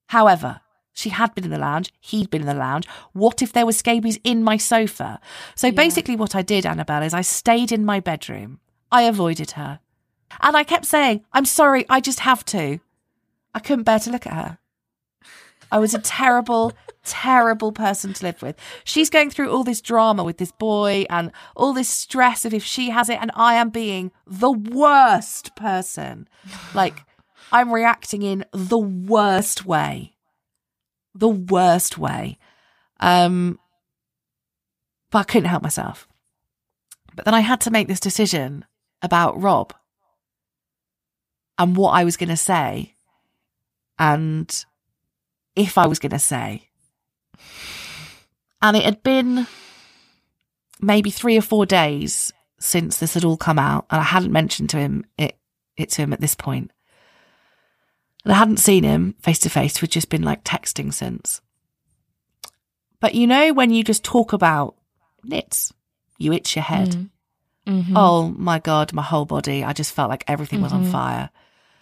However, 0.06 0.60
she 0.94 1.10
had 1.10 1.34
been 1.34 1.44
in 1.44 1.50
the 1.50 1.58
lounge, 1.58 1.92
he'd 2.00 2.30
been 2.30 2.40
in 2.40 2.46
the 2.46 2.54
lounge. 2.54 2.88
What 3.12 3.42
if 3.42 3.52
there 3.52 3.66
was 3.66 3.76
scabies 3.76 4.18
in 4.24 4.42
my 4.42 4.56
sofa? 4.56 5.20
So 5.54 5.66
Yeah. 5.68 5.74
basically, 5.74 6.16
what 6.16 6.34
I 6.34 6.42
did, 6.42 6.64
Annabelle, 6.64 7.02
is 7.02 7.14
I 7.14 7.20
stayed 7.20 7.70
in 7.70 7.84
my 7.84 8.00
bedroom. 8.00 8.58
I 8.90 9.02
avoided 9.02 9.52
her. 9.52 9.80
And 10.40 10.56
I 10.56 10.64
kept 10.64 10.86
saying, 10.86 11.24
I'm 11.32 11.44
sorry, 11.44 11.84
I 11.90 12.00
just 12.00 12.20
have 12.20 12.44
to. 12.46 12.80
I 13.54 13.60
couldn't 13.60 13.84
bear 13.84 13.98
to 14.00 14.10
look 14.10 14.26
at 14.26 14.32
her. 14.32 14.58
I 15.70 15.78
was 15.78 15.94
a 15.94 15.98
terrible, 15.98 16.72
terrible 17.08 17.72
person 17.72 18.12
to 18.12 18.24
live 18.24 18.42
with. 18.42 18.56
She's 18.84 19.10
going 19.10 19.30
through 19.30 19.50
all 19.50 19.64
this 19.64 19.80
drama 19.80 20.22
with 20.22 20.38
this 20.38 20.52
boy 20.52 21.06
and 21.10 21.32
all 21.56 21.72
this 21.72 21.88
stress 21.88 22.44
of 22.44 22.54
if 22.54 22.64
she 22.64 22.90
has 22.90 23.08
it, 23.08 23.18
and 23.20 23.30
I 23.34 23.54
am 23.54 23.70
being 23.70 24.12
the 24.26 24.52
worst 24.52 25.56
person. 25.56 26.28
Like, 26.74 27.02
I'm 27.50 27.72
reacting 27.72 28.22
in 28.22 28.44
the 28.52 28.78
worst 28.78 29.64
way. 29.64 30.14
The 31.14 31.28
worst 31.28 31.98
way. 31.98 32.38
Um, 33.00 33.58
but 35.10 35.18
I 35.18 35.24
couldn't 35.24 35.48
help 35.48 35.62
myself. 35.62 36.06
But 37.14 37.24
then 37.24 37.34
I 37.34 37.40
had 37.40 37.60
to 37.62 37.70
make 37.70 37.88
this 37.88 38.00
decision 38.00 38.64
about 39.02 39.40
Rob 39.40 39.72
and 41.58 41.76
what 41.76 41.90
I 41.90 42.04
was 42.04 42.16
going 42.16 42.28
to 42.28 42.36
say 42.36 42.94
and 43.98 44.64
if 45.56 45.76
I 45.76 45.86
was 45.86 45.98
going 45.98 46.10
to 46.10 46.18
say. 46.18 46.67
And 48.60 48.76
it 48.76 48.84
had 48.84 49.02
been 49.02 49.46
maybe 50.80 51.10
three 51.10 51.36
or 51.36 51.42
four 51.42 51.66
days 51.66 52.32
since 52.58 52.98
this 52.98 53.14
had 53.14 53.24
all 53.24 53.36
come 53.36 53.58
out, 53.58 53.86
and 53.90 54.00
I 54.00 54.04
hadn't 54.04 54.32
mentioned 54.32 54.70
to 54.70 54.78
him 54.78 55.04
it, 55.16 55.38
it 55.76 55.90
to 55.90 56.02
him 56.02 56.12
at 56.12 56.20
this 56.20 56.34
point. 56.34 56.72
And 58.24 58.32
I 58.32 58.36
hadn't 58.36 58.56
seen 58.58 58.82
him 58.82 59.14
face 59.20 59.38
to 59.40 59.48
face. 59.50 59.80
We'd 59.80 59.92
just 59.92 60.08
been 60.10 60.22
like 60.24 60.42
texting 60.42 60.92
since. 60.92 61.40
But 63.00 63.14
you 63.14 63.28
know, 63.28 63.52
when 63.52 63.70
you 63.70 63.84
just 63.84 64.02
talk 64.02 64.32
about 64.32 64.74
nits, 65.22 65.72
you 66.18 66.32
itch 66.32 66.56
your 66.56 66.64
head. 66.64 67.08
Mm. 67.66 67.92
oh 67.94 68.28
my 68.36 68.58
God, 68.58 68.92
my 68.94 69.02
whole 69.02 69.26
body, 69.26 69.62
I 69.62 69.74
just 69.74 69.92
felt 69.92 70.08
like 70.08 70.24
everything 70.26 70.62
was 70.62 70.72
on 70.72 70.86
fire. 70.86 71.28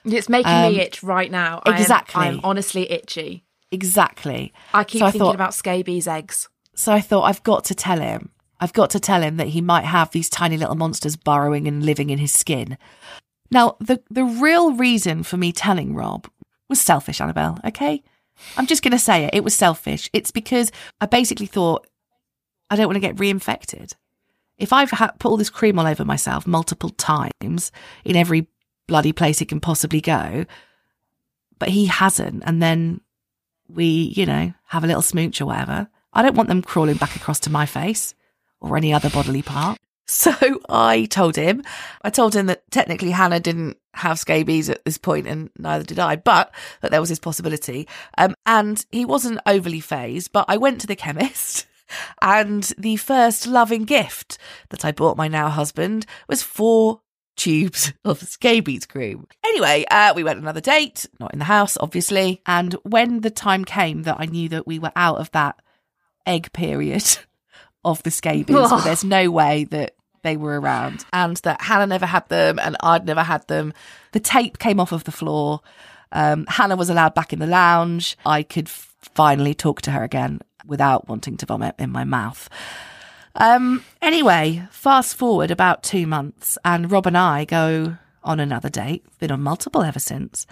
It's 0.04 0.28
making 0.28 0.52
Um, 0.52 0.72
me 0.72 0.80
itch 0.80 1.02
right 1.04 1.30
now. 1.30 1.62
I 1.64 1.70
am- 1.70 1.76
exactly. 1.80 2.22
I 2.22 2.26
am 2.26 2.40
honestly 2.42 2.90
itchy. 2.90 3.44
Exactly. 3.70 4.52
I 4.74 4.82
keep 4.84 4.98
So 4.98 5.06
I 5.06 5.10
thinking 5.12 5.26
thought- 5.26 5.34
about 5.36 5.54
scabies 5.54 6.06
eggs. 6.08 6.48
So 6.76 6.92
I 6.92 7.00
thought, 7.00 7.22
I've 7.22 7.42
got 7.42 7.64
to 7.64 7.74
tell 7.74 8.00
him. 8.00 8.30
I've 8.60 8.72
got 8.72 8.90
to 8.90 9.00
tell 9.00 9.22
him 9.22 9.38
that 9.38 9.48
he 9.48 9.60
might 9.60 9.84
have 9.84 10.10
these 10.10 10.30
tiny 10.30 10.56
little 10.56 10.76
monsters 10.76 11.16
burrowing 11.16 11.66
and 11.66 11.84
living 11.84 12.10
in 12.10 12.18
his 12.18 12.32
skin. 12.32 12.78
Now, 13.50 13.76
the, 13.80 14.02
the 14.10 14.24
real 14.24 14.72
reason 14.72 15.22
for 15.22 15.36
me 15.36 15.52
telling 15.52 15.94
Rob 15.94 16.28
was 16.68 16.80
selfish, 16.80 17.20
Annabelle, 17.20 17.58
okay? 17.64 18.02
I'm 18.56 18.66
just 18.66 18.82
going 18.82 18.92
to 18.92 18.98
say 18.98 19.24
it. 19.24 19.34
It 19.34 19.44
was 19.44 19.54
selfish. 19.54 20.10
It's 20.12 20.30
because 20.30 20.70
I 21.00 21.06
basically 21.06 21.46
thought, 21.46 21.86
I 22.70 22.76
don't 22.76 22.86
want 22.86 22.96
to 22.96 23.00
get 23.00 23.16
reinfected. 23.16 23.94
If 24.58 24.72
I've 24.72 24.90
ha- 24.90 25.12
put 25.18 25.30
all 25.30 25.36
this 25.36 25.50
cream 25.50 25.78
all 25.78 25.86
over 25.86 26.04
myself 26.04 26.46
multiple 26.46 26.90
times 26.90 27.72
in 28.04 28.16
every 28.16 28.48
bloody 28.86 29.12
place 29.12 29.40
it 29.40 29.48
can 29.48 29.60
possibly 29.60 30.00
go, 30.00 30.44
but 31.58 31.70
he 31.70 31.86
hasn't, 31.86 32.42
and 32.46 32.62
then 32.62 33.00
we, 33.68 33.84
you 34.14 34.26
know, 34.26 34.52
have 34.66 34.84
a 34.84 34.86
little 34.86 35.02
smooch 35.02 35.40
or 35.40 35.46
whatever. 35.46 35.88
I 36.16 36.22
don't 36.22 36.34
want 36.34 36.48
them 36.48 36.62
crawling 36.62 36.96
back 36.96 37.14
across 37.14 37.40
to 37.40 37.50
my 37.50 37.66
face 37.66 38.14
or 38.58 38.74
any 38.76 38.92
other 38.92 39.10
bodily 39.10 39.42
part. 39.42 39.78
So 40.08 40.32
I 40.68 41.06
told 41.06 41.34
him, 41.34 41.64
I 42.00 42.10
told 42.10 42.36
him 42.36 42.46
that 42.46 42.62
technically 42.70 43.10
Hannah 43.10 43.40
didn't 43.40 43.76
have 43.92 44.20
scabies 44.20 44.70
at 44.70 44.84
this 44.84 44.98
point 44.98 45.26
and 45.26 45.50
neither 45.58 45.82
did 45.82 45.98
I, 45.98 46.14
but 46.14 46.54
that 46.80 46.92
there 46.92 47.00
was 47.00 47.08
this 47.08 47.18
possibility. 47.18 47.88
Um, 48.16 48.36
and 48.46 48.86
he 48.92 49.04
wasn't 49.04 49.40
overly 49.46 49.80
fazed, 49.80 50.30
but 50.30 50.44
I 50.46 50.58
went 50.58 50.80
to 50.82 50.86
the 50.86 50.94
chemist 50.94 51.66
and 52.22 52.62
the 52.78 52.94
first 52.98 53.48
loving 53.48 53.82
gift 53.82 54.38
that 54.68 54.84
I 54.84 54.92
bought 54.92 55.16
my 55.16 55.26
now 55.26 55.48
husband 55.48 56.06
was 56.28 56.40
four 56.40 57.00
tubes 57.36 57.92
of 58.04 58.22
scabies 58.22 58.86
cream. 58.86 59.26
Anyway, 59.44 59.86
uh, 59.90 60.12
we 60.14 60.22
went 60.22 60.38
another 60.38 60.60
date, 60.60 61.06
not 61.18 61.32
in 61.32 61.40
the 61.40 61.46
house, 61.46 61.76
obviously. 61.80 62.42
And 62.46 62.74
when 62.84 63.22
the 63.22 63.30
time 63.30 63.64
came 63.64 64.04
that 64.04 64.18
I 64.20 64.26
knew 64.26 64.48
that 64.50 64.68
we 64.68 64.78
were 64.78 64.92
out 64.94 65.18
of 65.18 65.32
that 65.32 65.60
egg 66.26 66.52
period 66.52 67.18
of 67.84 68.02
the 68.02 68.10
scabies, 68.10 68.54
where 68.54 68.80
there's 68.82 69.04
no 69.18 69.30
way 69.30 69.64
that 69.64 69.94
they 70.22 70.36
were 70.36 70.60
around, 70.60 71.04
and 71.12 71.36
that 71.38 71.60
Hannah 71.62 71.86
never 71.86 72.06
had 72.06 72.28
them 72.28 72.58
and 72.58 72.76
I'd 72.80 73.06
never 73.06 73.22
had 73.22 73.46
them, 73.46 73.72
the 74.12 74.20
tape 74.20 74.58
came 74.58 74.80
off 74.80 74.92
of 74.92 75.04
the 75.04 75.12
floor. 75.12 75.60
Um, 76.12 76.46
Hannah 76.48 76.76
was 76.76 76.90
allowed 76.90 77.14
back 77.14 77.32
in 77.32 77.38
the 77.38 77.46
lounge. 77.46 78.16
I 78.26 78.42
could 78.42 78.66
f- 78.66 78.94
finally 79.14 79.54
talk 79.54 79.82
to 79.82 79.90
her 79.92 80.02
again 80.02 80.40
without 80.66 81.08
wanting 81.08 81.36
to 81.36 81.46
vomit 81.46 81.76
in 81.78 81.90
my 81.90 82.04
mouth. 82.04 82.48
Um, 83.36 83.84
anyway, 84.00 84.66
fast 84.70 85.16
forward 85.16 85.50
about 85.50 85.82
two 85.82 86.06
months, 86.06 86.58
and 86.64 86.90
Rob 86.90 87.06
and 87.06 87.18
I 87.18 87.44
go 87.44 87.96
on 88.24 88.40
another 88.40 88.68
date. 88.68 89.04
Been 89.18 89.30
on 89.30 89.42
multiple 89.42 89.82
ever 89.82 90.00
since. 90.00 90.46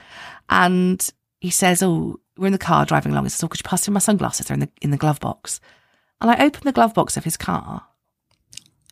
And 0.48 1.06
he 1.44 1.50
says, 1.50 1.82
Oh, 1.82 2.18
we're 2.38 2.46
in 2.46 2.52
the 2.54 2.58
car 2.58 2.86
driving 2.86 3.12
along. 3.12 3.24
He 3.26 3.28
says, 3.28 3.44
Oh, 3.44 3.48
could 3.48 3.60
you 3.60 3.68
pass 3.68 3.86
me 3.86 3.92
my 3.92 4.00
sunglasses? 4.00 4.46
They're 4.46 4.54
in 4.54 4.60
the, 4.60 4.70
in 4.80 4.90
the 4.90 4.96
glove 4.96 5.20
box. 5.20 5.60
And 6.22 6.30
I 6.30 6.42
open 6.42 6.62
the 6.64 6.72
glove 6.72 6.94
box 6.94 7.18
of 7.18 7.24
his 7.24 7.36
car. 7.36 7.84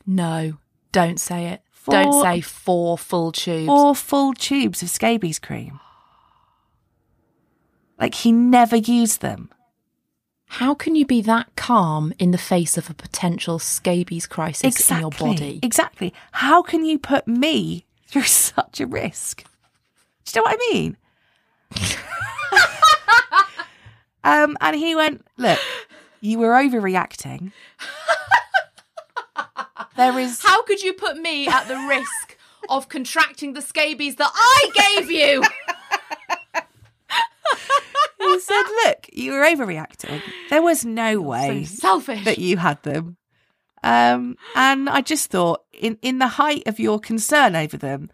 No, 0.06 0.58
don't 0.92 1.18
say 1.18 1.46
it. 1.46 1.62
Four- 1.72 1.94
Don't 1.94 2.22
say 2.22 2.42
four 2.42 2.98
full 2.98 3.32
tubes. 3.32 3.66
Four 3.68 3.94
full 3.94 4.34
tubes 4.34 4.82
of 4.82 4.90
scabies 4.90 5.38
cream. 5.38 5.80
Like 7.98 8.16
he 8.16 8.32
never 8.32 8.76
used 8.76 9.22
them. 9.22 9.50
How 10.46 10.74
can 10.74 10.94
you 10.94 11.06
be 11.06 11.22
that 11.22 11.56
calm 11.56 12.12
in 12.18 12.32
the 12.32 12.36
face 12.38 12.76
of 12.76 12.90
a 12.90 12.94
potential 12.94 13.58
scabies 13.58 14.26
crisis 14.26 14.90
in 14.90 15.00
your 15.00 15.08
body? 15.10 15.58
Exactly. 15.62 16.12
How 16.32 16.60
can 16.60 16.84
you 16.84 16.98
put 16.98 17.26
me 17.26 17.86
through 18.08 18.22
such 18.24 18.78
a 18.78 18.86
risk? 18.86 19.44
Do 20.26 20.38
you 20.38 20.44
know 20.44 20.50
what 20.50 20.58
I 20.60 20.72
mean? 20.74 20.96
Um, 24.24 24.56
and 24.60 24.76
he 24.76 24.94
went, 24.94 25.24
Look, 25.36 25.58
you 26.20 26.38
were 26.38 26.50
overreacting. 26.50 27.52
There 29.96 30.18
is 30.18 30.40
How 30.42 30.62
could 30.62 30.82
you 30.82 30.92
put 30.94 31.18
me 31.18 31.46
at 31.48 31.68
the 31.68 31.76
risk 31.76 32.38
of 32.68 32.88
contracting 32.88 33.52
the 33.52 33.60
scabies 33.60 34.16
that 34.16 34.30
I 34.34 34.96
gave 34.96 35.10
you? 35.10 35.42
he 38.18 38.40
said, 38.40 38.62
Look, 38.84 39.08
you 39.12 39.32
were 39.32 39.40
overreacting. 39.44 40.22
There 40.50 40.62
was 40.62 40.84
no 40.84 41.20
way 41.20 41.64
So 41.64 41.74
selfish. 41.76 42.24
that 42.24 42.38
you 42.38 42.56
had 42.56 42.82
them. 42.82 43.16
Um, 43.82 44.36
and 44.54 44.88
I 44.88 45.00
just 45.00 45.30
thought, 45.30 45.64
in, 45.72 45.98
in 46.02 46.18
the 46.20 46.28
height 46.28 46.62
of 46.66 46.78
your 46.78 47.00
concern 47.00 47.56
over 47.56 47.76
them, 47.76 48.10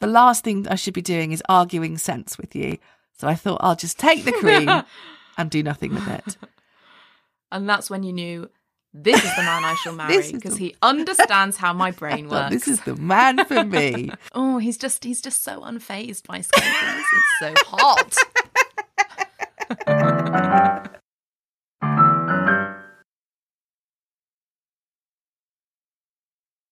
the 0.00 0.08
last 0.08 0.42
thing 0.42 0.66
I 0.68 0.74
should 0.74 0.94
be 0.94 1.02
doing 1.02 1.30
is 1.32 1.42
arguing 1.48 1.96
sense 1.96 2.36
with 2.36 2.56
you. 2.56 2.78
So 3.18 3.28
I 3.28 3.36
thought 3.36 3.60
I'll 3.62 3.76
just 3.76 3.98
take 3.98 4.24
the 4.24 4.32
cream 4.32 4.68
and 5.42 5.50
do 5.50 5.62
nothing 5.62 5.94
with 5.94 6.08
it. 6.08 6.36
and 7.52 7.68
that's 7.68 7.90
when 7.90 8.02
you 8.02 8.12
knew 8.12 8.48
this 8.94 9.16
is 9.24 9.36
the 9.36 9.42
man 9.42 9.64
I 9.64 9.74
shall 9.82 9.94
marry 10.02 10.32
because 10.32 10.54
the- 10.54 10.58
he 10.68 10.76
understands 10.82 11.56
how 11.56 11.72
my 11.72 11.90
brain 11.90 12.28
works. 12.28 12.50
this 12.54 12.68
is 12.68 12.80
the 12.80 12.96
man 12.96 13.44
for 13.44 13.64
me. 13.64 14.10
Oh, 14.34 14.58
he's 14.58 14.78
just 14.78 15.04
he's 15.04 15.20
just 15.22 15.42
so 15.42 15.60
unfazed 15.60 16.26
by 16.26 16.40
scabies. 16.40 17.04
it's 17.12 17.38
so 17.40 17.54
hot. 17.66 18.16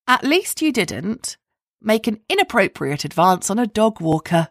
At 0.06 0.24
least 0.24 0.60
you 0.60 0.72
didn't 0.72 1.36
make 1.80 2.06
an 2.06 2.20
inappropriate 2.28 3.04
advance 3.04 3.48
on 3.50 3.58
a 3.58 3.66
dog 3.66 4.00
walker. 4.00 4.48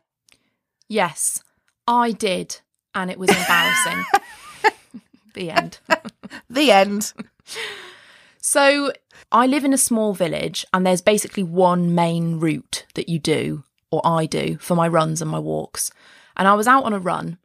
Yes, 0.88 1.43
I 1.88 2.11
did, 2.11 2.61
and 2.96 3.10
it 3.12 3.19
was 3.19 3.29
embarrassing. 3.29 4.05
the 5.34 5.51
end. 5.51 5.79
The 6.50 6.72
end. 6.72 7.13
So 8.39 8.91
I 9.31 9.48
live 9.48 9.63
in 9.63 9.74
a 9.74 9.77
small 9.77 10.13
village, 10.13 10.65
and 10.74 10.86
there's 10.86 11.01
basically 11.01 11.43
one 11.43 11.93
main 11.93 12.39
route 12.39 12.86
that 12.96 13.10
you 13.10 13.19
do, 13.19 13.63
or 13.91 14.01
I 14.03 14.25
do, 14.25 14.58
for 14.60 14.75
my 14.75 14.88
runs 14.88 15.22
and 15.22 15.29
my 15.29 15.39
walks. 15.39 15.91
And 16.38 16.48
I 16.48 16.53
was 16.53 16.67
out 16.67 16.84
on 16.86 16.93
a 16.93 17.00
run, 17.00 17.38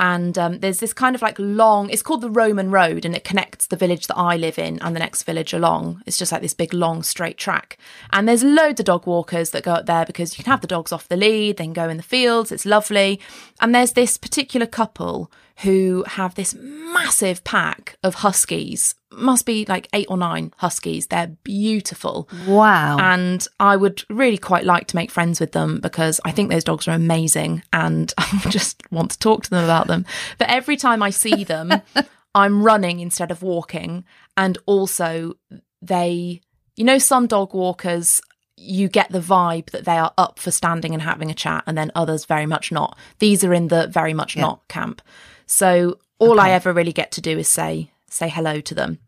and 0.00 0.38
um, 0.38 0.60
there's 0.60 0.80
this 0.80 0.94
kind 0.94 1.14
of 1.14 1.20
like 1.20 1.36
long, 1.38 1.90
it's 1.90 2.00
called 2.00 2.22
the 2.22 2.30
Roman 2.30 2.70
Road, 2.70 3.04
and 3.04 3.14
it 3.14 3.22
connects 3.22 3.66
the 3.66 3.76
village 3.76 4.06
that 4.06 4.16
I 4.16 4.38
live 4.38 4.58
in 4.58 4.80
and 4.80 4.96
the 4.96 5.00
next 5.00 5.24
village 5.24 5.52
along. 5.52 6.02
It's 6.06 6.16
just 6.16 6.32
like 6.32 6.40
this 6.40 6.54
big, 6.54 6.72
long, 6.72 7.02
straight 7.02 7.36
track. 7.36 7.76
And 8.10 8.26
there's 8.26 8.42
loads 8.42 8.80
of 8.80 8.86
dog 8.86 9.06
walkers 9.06 9.50
that 9.50 9.62
go 9.62 9.74
up 9.74 9.84
there 9.84 10.06
because 10.06 10.38
you 10.38 10.42
can 10.42 10.50
have 10.50 10.62
the 10.62 10.66
dogs 10.66 10.90
off 10.90 11.08
the 11.08 11.18
lead, 11.18 11.58
they 11.58 11.64
can 11.64 11.74
go 11.74 11.90
in 11.90 11.98
the 11.98 12.02
fields, 12.02 12.50
it's 12.50 12.64
lovely. 12.64 13.20
And 13.60 13.74
there's 13.74 13.92
this 13.92 14.16
particular 14.16 14.66
couple 14.66 15.30
who 15.62 16.04
have 16.06 16.34
this 16.34 16.54
massive 16.58 17.44
pack 17.44 17.96
of 18.02 18.14
huskies, 18.16 18.94
must 19.12 19.44
be 19.44 19.64
like 19.68 19.88
eight 19.92 20.06
or 20.08 20.16
nine 20.16 20.52
huskies. 20.58 21.08
They're 21.08 21.36
beautiful. 21.44 22.28
Wow. 22.46 22.98
And 22.98 23.46
I 23.58 23.76
would 23.76 24.02
really 24.08 24.38
quite 24.38 24.64
like 24.64 24.86
to 24.88 24.96
make 24.96 25.10
friends 25.10 25.40
with 25.40 25.52
them 25.52 25.80
because 25.80 26.20
I 26.24 26.30
think 26.30 26.50
those 26.50 26.64
dogs 26.64 26.86
are 26.88 26.92
amazing 26.92 27.62
and 27.72 28.12
I 28.18 28.48
just 28.48 28.82
want 28.90 29.10
to 29.12 29.18
talk 29.18 29.42
to 29.44 29.50
them 29.50 29.64
about 29.64 29.86
them. 29.88 30.06
But 30.38 30.48
every 30.48 30.76
time 30.76 31.02
I 31.02 31.10
see 31.10 31.44
them, 31.44 31.72
I'm 32.34 32.62
running 32.62 33.00
instead 33.00 33.30
of 33.30 33.42
walking. 33.42 34.04
And 34.36 34.56
also, 34.66 35.34
they, 35.82 36.40
you 36.76 36.84
know, 36.84 36.98
some 36.98 37.26
dog 37.26 37.52
walkers, 37.52 38.22
you 38.56 38.88
get 38.88 39.10
the 39.10 39.20
vibe 39.20 39.70
that 39.70 39.84
they 39.84 39.98
are 39.98 40.12
up 40.16 40.38
for 40.38 40.50
standing 40.50 40.92
and 40.94 41.02
having 41.02 41.30
a 41.30 41.34
chat, 41.34 41.64
and 41.66 41.76
then 41.76 41.90
others 41.94 42.24
very 42.26 42.46
much 42.46 42.70
not. 42.70 42.96
These 43.18 43.42
are 43.42 43.52
in 43.52 43.68
the 43.68 43.88
very 43.88 44.14
much 44.14 44.36
Yeah. 44.36 44.42
not 44.42 44.68
camp. 44.68 45.02
So 45.50 45.98
all 46.20 46.38
I 46.38 46.50
ever 46.50 46.72
really 46.72 46.92
get 46.92 47.10
to 47.12 47.20
do 47.20 47.36
is 47.36 47.48
say 47.48 47.90
say 48.08 48.28
hello 48.28 48.60
to 48.60 48.74
them. 48.74 49.00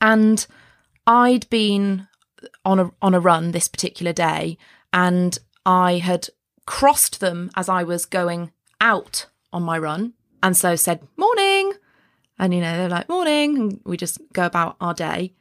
And 0.00 0.46
I'd 1.06 1.48
been 1.50 2.08
on 2.64 2.80
a 2.80 2.90
on 3.02 3.12
a 3.12 3.20
run 3.20 3.50
this 3.50 3.68
particular 3.68 4.14
day 4.14 4.56
and 4.94 5.38
I 5.66 5.98
had 5.98 6.28
crossed 6.64 7.20
them 7.20 7.50
as 7.54 7.68
I 7.68 7.82
was 7.82 8.06
going 8.06 8.52
out 8.80 9.26
on 9.52 9.62
my 9.62 9.78
run 9.78 10.14
and 10.42 10.56
so 10.56 10.76
said 10.76 11.06
morning. 11.18 11.74
And 12.38 12.54
you 12.54 12.62
know 12.62 12.78
they're 12.78 12.88
like 12.88 13.10
morning. 13.10 13.58
And 13.58 13.80
we 13.84 13.98
just 13.98 14.18
go 14.32 14.46
about 14.46 14.76
our 14.80 14.94
day. 14.94 15.34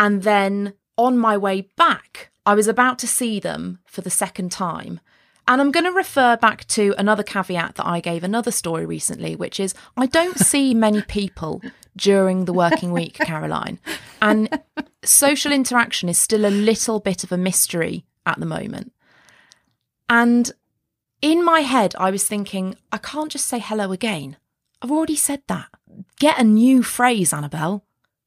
And 0.00 0.24
then 0.24 0.74
on 0.98 1.16
my 1.16 1.38
way 1.38 1.68
back 1.76 2.32
I 2.44 2.54
was 2.54 2.66
about 2.66 2.98
to 2.98 3.06
see 3.06 3.38
them 3.38 3.78
for 3.86 4.00
the 4.00 4.10
second 4.10 4.50
time 4.50 4.98
and 5.46 5.60
I'm 5.60 5.70
going 5.70 5.84
to 5.84 5.92
refer 5.92 6.36
back 6.36 6.66
to 6.68 6.94
another 6.96 7.22
caveat 7.22 7.74
that 7.76 7.86
I 7.86 8.00
gave 8.00 8.24
another 8.24 8.50
story 8.50 8.86
recently, 8.86 9.36
which 9.36 9.60
is 9.60 9.74
I 9.96 10.06
don't 10.06 10.38
see 10.52 10.74
many 10.74 11.02
people 11.02 11.60
during 11.96 12.44
the 12.44 12.52
working 12.52 12.92
week, 12.92 13.14
Caroline. 13.14 13.78
And 14.22 14.60
social 15.04 15.52
interaction 15.52 16.08
is 16.08 16.18
still 16.18 16.46
a 16.46 16.48
little 16.48 16.98
bit 17.00 17.24
of 17.24 17.32
a 17.32 17.36
mystery 17.36 18.06
at 18.26 18.40
the 18.40 18.46
moment. 18.46 18.92
And 20.08 20.50
in 21.20 21.44
my 21.44 21.60
head, 21.60 21.94
I 21.98 22.10
was 22.10 22.24
thinking, 22.26 22.76
I 22.90 22.98
can't 22.98 23.30
just 23.30 23.46
say 23.46 23.58
hello 23.58 23.92
again. 23.92 24.36
I've 24.82 24.90
already 24.90 25.16
said 25.16 25.42
that. 25.48 25.68
Get 26.18 26.38
a 26.38 26.44
new 26.44 26.82
phrase, 26.82 27.32
Annabelle. 27.32 27.84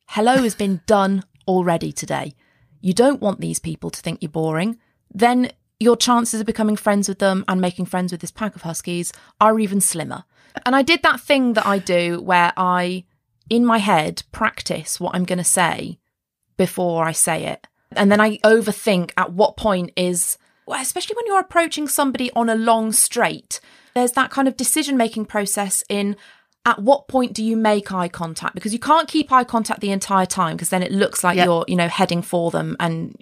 Hello 0.09 0.37
has 0.37 0.55
been 0.55 0.81
done 0.85 1.23
already 1.47 1.91
today. 1.91 2.33
you 2.79 2.93
don't 2.93 3.21
want 3.21 3.41
these 3.41 3.59
people 3.59 3.89
to 3.89 3.99
think 4.01 4.21
you're 4.21 4.29
boring, 4.29 4.77
then 5.13 5.51
your 5.79 5.95
chances 5.95 6.39
of 6.39 6.45
becoming 6.47 6.75
friends 6.75 7.07
with 7.07 7.19
them 7.19 7.45
and 7.47 7.61
making 7.61 7.85
friends 7.85 8.11
with 8.11 8.21
this 8.21 8.31
pack 8.31 8.55
of 8.55 8.63
huskies 8.63 9.13
are 9.39 9.59
even 9.59 9.79
slimmer. 9.81 10.23
And 10.65 10.75
I 10.75 10.81
did 10.81 11.03
that 11.03 11.19
thing 11.19 11.53
that 11.53 11.65
I 11.67 11.77
do 11.77 12.19
where 12.21 12.51
I, 12.57 13.05
in 13.49 13.63
my 13.65 13.77
head, 13.77 14.23
practice 14.31 14.99
what 14.99 15.13
I'm 15.15 15.25
going 15.25 15.37
to 15.37 15.43
say 15.43 15.99
before 16.57 17.05
I 17.05 17.11
say 17.11 17.45
it. 17.45 17.67
And 17.91 18.11
then 18.11 18.19
I 18.19 18.37
overthink 18.39 19.11
at 19.17 19.33
what 19.33 19.55
point 19.55 19.91
is, 19.95 20.37
well, 20.65 20.81
especially 20.81 21.15
when 21.15 21.27
you're 21.27 21.39
approaching 21.39 21.87
somebody 21.87 22.31
on 22.33 22.49
a 22.49 22.55
long 22.55 22.91
straight, 22.91 23.59
there's 23.93 24.13
that 24.13 24.31
kind 24.31 24.47
of 24.47 24.57
decision 24.57 24.97
making 24.97 25.25
process 25.25 25.83
in 25.89 26.15
at 26.65 26.81
what 26.81 27.07
point 27.07 27.31
do 27.33 27.43
you 27.43 27.55
make 27.55 27.93
eye 27.93 28.09
contact 28.09 28.53
because 28.53 28.73
you 28.73 28.79
can't 28.79 29.07
keep 29.07 29.31
eye 29.31 29.45
contact 29.45 29.79
the 29.79 29.91
entire 29.91 30.25
time 30.25 30.57
because 30.57 30.69
then 30.69 30.83
it 30.83 30.91
looks 30.91 31.23
like 31.23 31.37
Yep. 31.37 31.45
you're 31.45 31.65
you 31.69 31.77
know 31.77 31.87
heading 31.87 32.21
for 32.21 32.51
them 32.51 32.75
and 32.79 33.15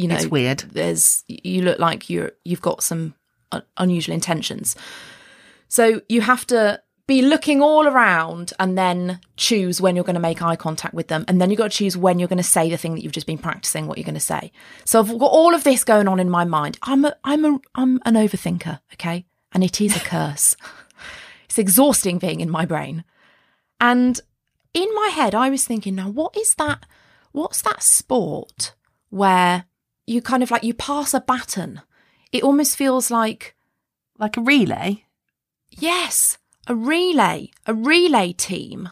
you 0.00 0.08
know 0.08 0.16
It's 0.16 0.26
weird. 0.26 0.60
there's 0.72 1.24
you 1.28 1.62
look 1.62 1.78
like 1.78 2.08
you're 2.10 2.32
you've 2.44 2.62
got 2.62 2.82
some 2.82 3.14
un- 3.52 3.62
unusual 3.76 4.14
intentions. 4.14 4.76
So 5.68 6.00
you 6.08 6.20
have 6.22 6.46
to 6.46 6.80
be 7.06 7.22
looking 7.22 7.60
all 7.60 7.86
around 7.86 8.52
and 8.60 8.78
then 8.78 9.20
choose 9.36 9.80
when 9.80 9.96
you're 9.96 10.04
going 10.04 10.14
to 10.14 10.20
make 10.20 10.40
eye 10.42 10.56
contact 10.56 10.94
with 10.94 11.08
them. 11.08 11.24
And 11.26 11.40
then 11.40 11.50
you've 11.50 11.58
got 11.58 11.72
to 11.72 11.76
choose 11.76 11.96
when 11.96 12.18
you're 12.18 12.28
going 12.28 12.36
to 12.46 12.54
say 12.56 12.70
the 12.70 12.76
thing 12.76 12.94
that 12.94 13.02
you've 13.02 13.12
just 13.12 13.26
been 13.26 13.38
practicing 13.38 13.86
what 13.86 13.98
you're 13.98 14.04
going 14.04 14.14
to 14.14 14.20
say. 14.20 14.52
So 14.84 15.00
i've 15.00 15.18
got 15.18 15.32
all 15.38 15.54
of 15.54 15.64
this 15.64 15.82
going 15.84 16.08
on 16.08 16.20
in 16.20 16.30
my 16.30 16.44
mind. 16.44 16.78
I'm 16.82 17.04
a 17.04 17.14
i'm 17.24 17.44
a 17.44 17.60
i'm 17.74 18.00
an 18.04 18.14
overthinker 18.14 18.80
okay? 18.94 19.26
And 19.52 19.64
it 19.64 19.80
is 19.80 19.96
a 19.96 20.00
curse. 20.00 20.56
It's 21.46 21.58
exhausting 21.58 22.18
being 22.18 22.40
in 22.40 22.48
my 22.48 22.64
brain. 22.64 23.02
And 23.80 24.20
in 24.72 24.88
my 24.94 25.08
head 25.08 25.34
i 25.34 25.50
was 25.50 25.64
thinking 25.64 25.96
now 25.96 26.08
what 26.08 26.36
is 26.36 26.54
that 26.54 26.86
what's 27.32 27.60
that 27.62 27.82
sport 27.82 28.74
where 29.08 29.64
you 30.10 30.20
kind 30.20 30.42
of 30.42 30.50
like 30.50 30.64
you 30.64 30.74
pass 30.74 31.14
a 31.14 31.20
baton 31.20 31.80
it 32.32 32.42
almost 32.42 32.76
feels 32.76 33.10
like 33.10 33.54
Like 34.18 34.36
a 34.36 34.42
relay. 34.42 35.04
Yes, 35.70 36.38
a 36.66 36.74
relay, 36.74 37.50
a 37.66 37.74
relay 37.74 38.32
team. 38.32 38.90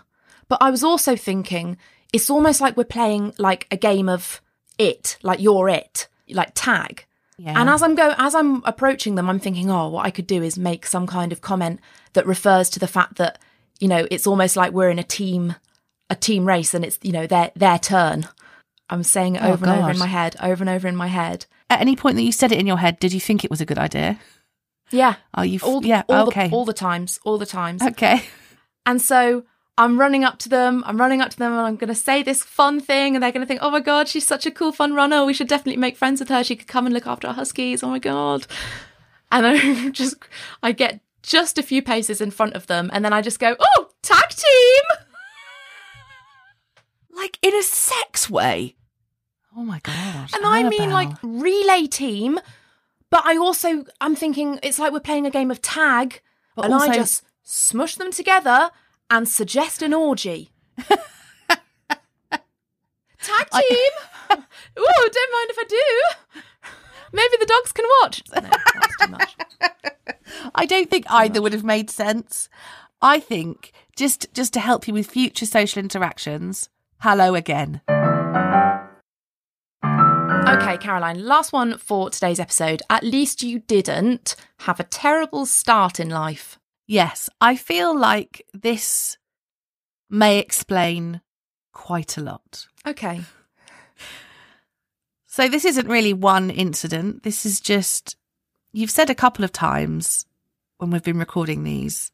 But 0.49 0.63
I 0.63 0.71
was 0.71 0.83
also 0.83 1.17
thinking 1.17 1.77
it's 2.13 2.31
almost 2.31 2.61
like 2.61 2.77
we're 2.77 2.85
playing 2.85 3.35
like 3.39 3.67
a 3.71 3.77
game 3.77 4.09
of 4.09 4.41
it, 4.79 5.19
like 5.23 5.41
you're 5.41 5.69
it, 5.69 6.09
like 6.31 6.53
tag. 6.55 7.05
Yeah. 7.37 7.55
And 7.61 7.69
as 7.69 7.83
I'm 7.83 7.95
go 7.95 8.15
as 8.17 8.35
I'm 8.35 8.65
approaching 8.65 9.15
them, 9.15 9.29
I'm 9.29 9.39
thinking, 9.39 9.71
oh, 9.71 9.89
what 9.89 10.07
I 10.07 10.11
could 10.11 10.27
do 10.27 10.43
is 10.43 10.59
make 10.59 10.87
some 10.87 11.07
kind 11.07 11.33
of 11.33 11.41
comment 11.41 11.81
that 12.15 12.27
refers 12.27 12.71
to 12.71 12.81
the 12.81 12.89
fact 12.89 13.17
that, 13.17 13.39
you 13.79 13.87
know, 13.87 14.09
it's 14.11 14.27
almost 14.27 14.57
like 14.57 14.73
we're 14.73 14.91
in 14.91 14.99
a 14.99 15.05
team 15.05 15.55
a 16.11 16.15
team 16.15 16.49
race 16.49 16.75
and 16.75 16.85
it's, 16.85 16.99
you 17.03 17.13
know, 17.13 17.27
their 17.27 17.53
their 17.55 17.79
turn. 17.79 18.27
I'm 18.91 19.03
saying 19.03 19.37
it 19.37 19.43
Oh, 19.43 19.53
over 19.53 19.67
and 19.67 19.81
over 19.81 19.91
in 19.91 19.99
my 19.99 20.07
head, 20.07 20.37
over 20.43 20.63
and 20.63 20.71
over 20.71 20.89
in 20.89 20.97
my 20.97 21.09
head. 21.09 21.47
At 21.71 21.81
any 21.81 21.97
point 21.97 22.17
that 22.17 22.23
you 22.23 22.33
said 22.33 22.53
it 22.53 22.59
in 22.59 22.67
your 22.67 22.79
head, 22.79 22.99
did 22.99 23.13
you 23.13 23.21
think 23.21 23.45
it 23.45 23.51
was 23.51 23.61
a 23.61 23.67
good 23.67 23.79
idea? 23.79 24.19
Yeah. 24.91 25.17
Oh, 25.35 25.43
you 25.43 25.61
All, 25.63 25.85
yeah. 25.85 26.03
all 26.09 26.29
okay. 26.29 26.49
the 26.49 26.55
all 26.55 26.65
the 26.65 26.73
times, 26.73 27.21
all 27.25 27.37
the 27.39 27.45
times. 27.47 27.83
okay. 27.83 28.23
And 28.87 29.03
so 29.03 29.45
I'm 29.77 30.01
running 30.01 30.25
up 30.25 30.39
to 30.41 30.49
them, 30.49 30.83
I'm 30.87 30.99
running 30.99 31.21
up 31.21 31.29
to 31.31 31.37
them, 31.39 31.53
and 31.53 31.61
I'm 31.61 31.77
going 31.77 31.89
to 31.89 31.95
say 31.95 32.23
this 32.23 32.43
fun 32.43 32.81
thing, 32.81 33.15
and 33.15 33.23
they're 33.23 33.31
going 33.33 33.43
to 33.43 33.47
think, 33.47 33.61
oh 33.63 33.71
my 33.71 33.81
God, 33.81 34.09
she's 34.09 34.27
such 34.27 34.47
a 34.47 34.51
cool, 34.51 34.73
fun 34.73 34.95
runner. 34.95 35.25
We 35.27 35.35
should 35.35 35.47
definitely 35.49 35.77
make 35.79 35.97
friends 35.97 36.21
with 36.21 36.31
her. 36.31 36.43
She 36.43 36.57
could 36.57 36.69
come 36.69 36.87
and 36.87 36.95
look 36.95 37.07
after 37.07 37.29
our 37.29 37.35
huskies. 37.35 37.83
Oh 37.83 37.89
my 37.91 37.99
God. 37.99 38.47
And 39.31 39.47
I 39.47 39.91
just, 39.91 40.15
I 40.63 40.73
get 40.73 41.01
just 41.23 41.59
a 41.59 41.63
few 41.63 41.83
paces 41.83 42.23
in 42.23 42.31
front 42.31 42.55
of 42.55 42.67
them, 42.67 42.89
and 42.95 43.05
then 43.05 43.13
I 43.13 43.21
just 43.21 43.39
go, 43.39 43.55
oh, 43.61 43.91
tag 44.03 44.31
team. 44.31 44.83
Like 47.11 47.39
in 47.43 47.53
a 47.53 47.63
sex 47.65 48.31
way. 48.31 48.77
Oh 49.59 49.65
my 49.65 49.81
god. 49.81 50.31
And 50.35 50.47
I 50.47 50.69
mean, 50.69 50.91
like, 50.91 51.09
relay 51.21 51.89
team. 51.89 52.39
But 53.11 53.27
I 53.27 53.37
also, 53.37 53.85
I'm 54.01 54.15
thinking 54.15 54.61
it's 54.63 54.79
like 54.79 54.93
we're 54.93 55.01
playing 55.01 55.27
a 55.27 55.33
game 55.33 55.51
of 55.51 55.61
tag, 55.61 56.21
But 56.55 56.67
and 56.67 56.75
I 56.75 56.95
just 56.95 57.25
smush 57.43 57.97
them 57.97 58.13
together 58.13 58.71
and 59.11 59.29
suggest 59.29 59.83
an 59.83 59.93
orgy. 59.93 60.53
Tag 63.21 63.51
team! 63.51 63.93
Ooh, 64.31 65.09
don't 65.11 65.33
mind 65.33 65.51
if 65.51 65.59
I 65.59 65.65
do. 65.69 66.41
Maybe 67.13 67.37
the 67.41 67.47
dogs 67.47 67.73
can 67.73 67.85
watch. 68.01 68.23
No, 68.33 68.41
that's 68.41 68.97
too 69.01 69.09
much. 69.09 69.37
I 70.55 70.67
don't 70.67 70.89
think 70.89 71.05
either 71.11 71.43
would 71.43 71.53
have 71.53 71.65
made 71.65 71.91
sense. 71.91 72.49
I 73.03 73.19
think 73.19 73.73
just 73.97 74.33
just 74.33 74.53
to 74.53 74.61
help 74.61 74.87
you 74.87 74.95
with 74.95 75.11
future 75.11 75.47
social 75.47 75.83
interactions. 75.83 76.69
Hello 77.01 77.35
again. 77.35 77.81
Okay, 80.69 80.77
Caroline, 80.77 81.25
last 81.25 81.51
one 81.51 81.79
for 81.79 82.11
today's 82.11 82.39
episode. 82.39 82.83
At 82.91 83.03
least 83.03 83.43
you 83.43 83.61
didn't 83.61 84.37
have 84.59 84.79
a 84.79 84.85
terrible 84.85 85.47
start 85.47 85.99
in 85.99 86.11
life. 86.11 86.59
Yes, 86.87 87.31
I 87.41 87.57
feel 87.57 87.99
like 87.99 88.45
this 88.53 89.17
may 90.11 90.39
explain 90.39 91.23
quite 91.73 92.19
a 92.19 92.21
lot. 92.21 92.67
Okay. 92.87 93.23
So 95.27 95.49
this 95.49 95.65
isn't 95.65 95.89
really 95.89 96.13
one 96.13 96.51
incident. 96.51 97.23
This 97.23 97.47
is 97.47 97.63
just 97.63 98.17
you've 98.71 98.91
said 98.91 99.09
a 99.09 99.15
couple 99.15 99.47
of 99.47 99.53
times 99.53 100.27
when 100.77 100.91
we've 100.91 101.03
been 101.03 101.19
recording 101.19 101.65
these 101.65 102.13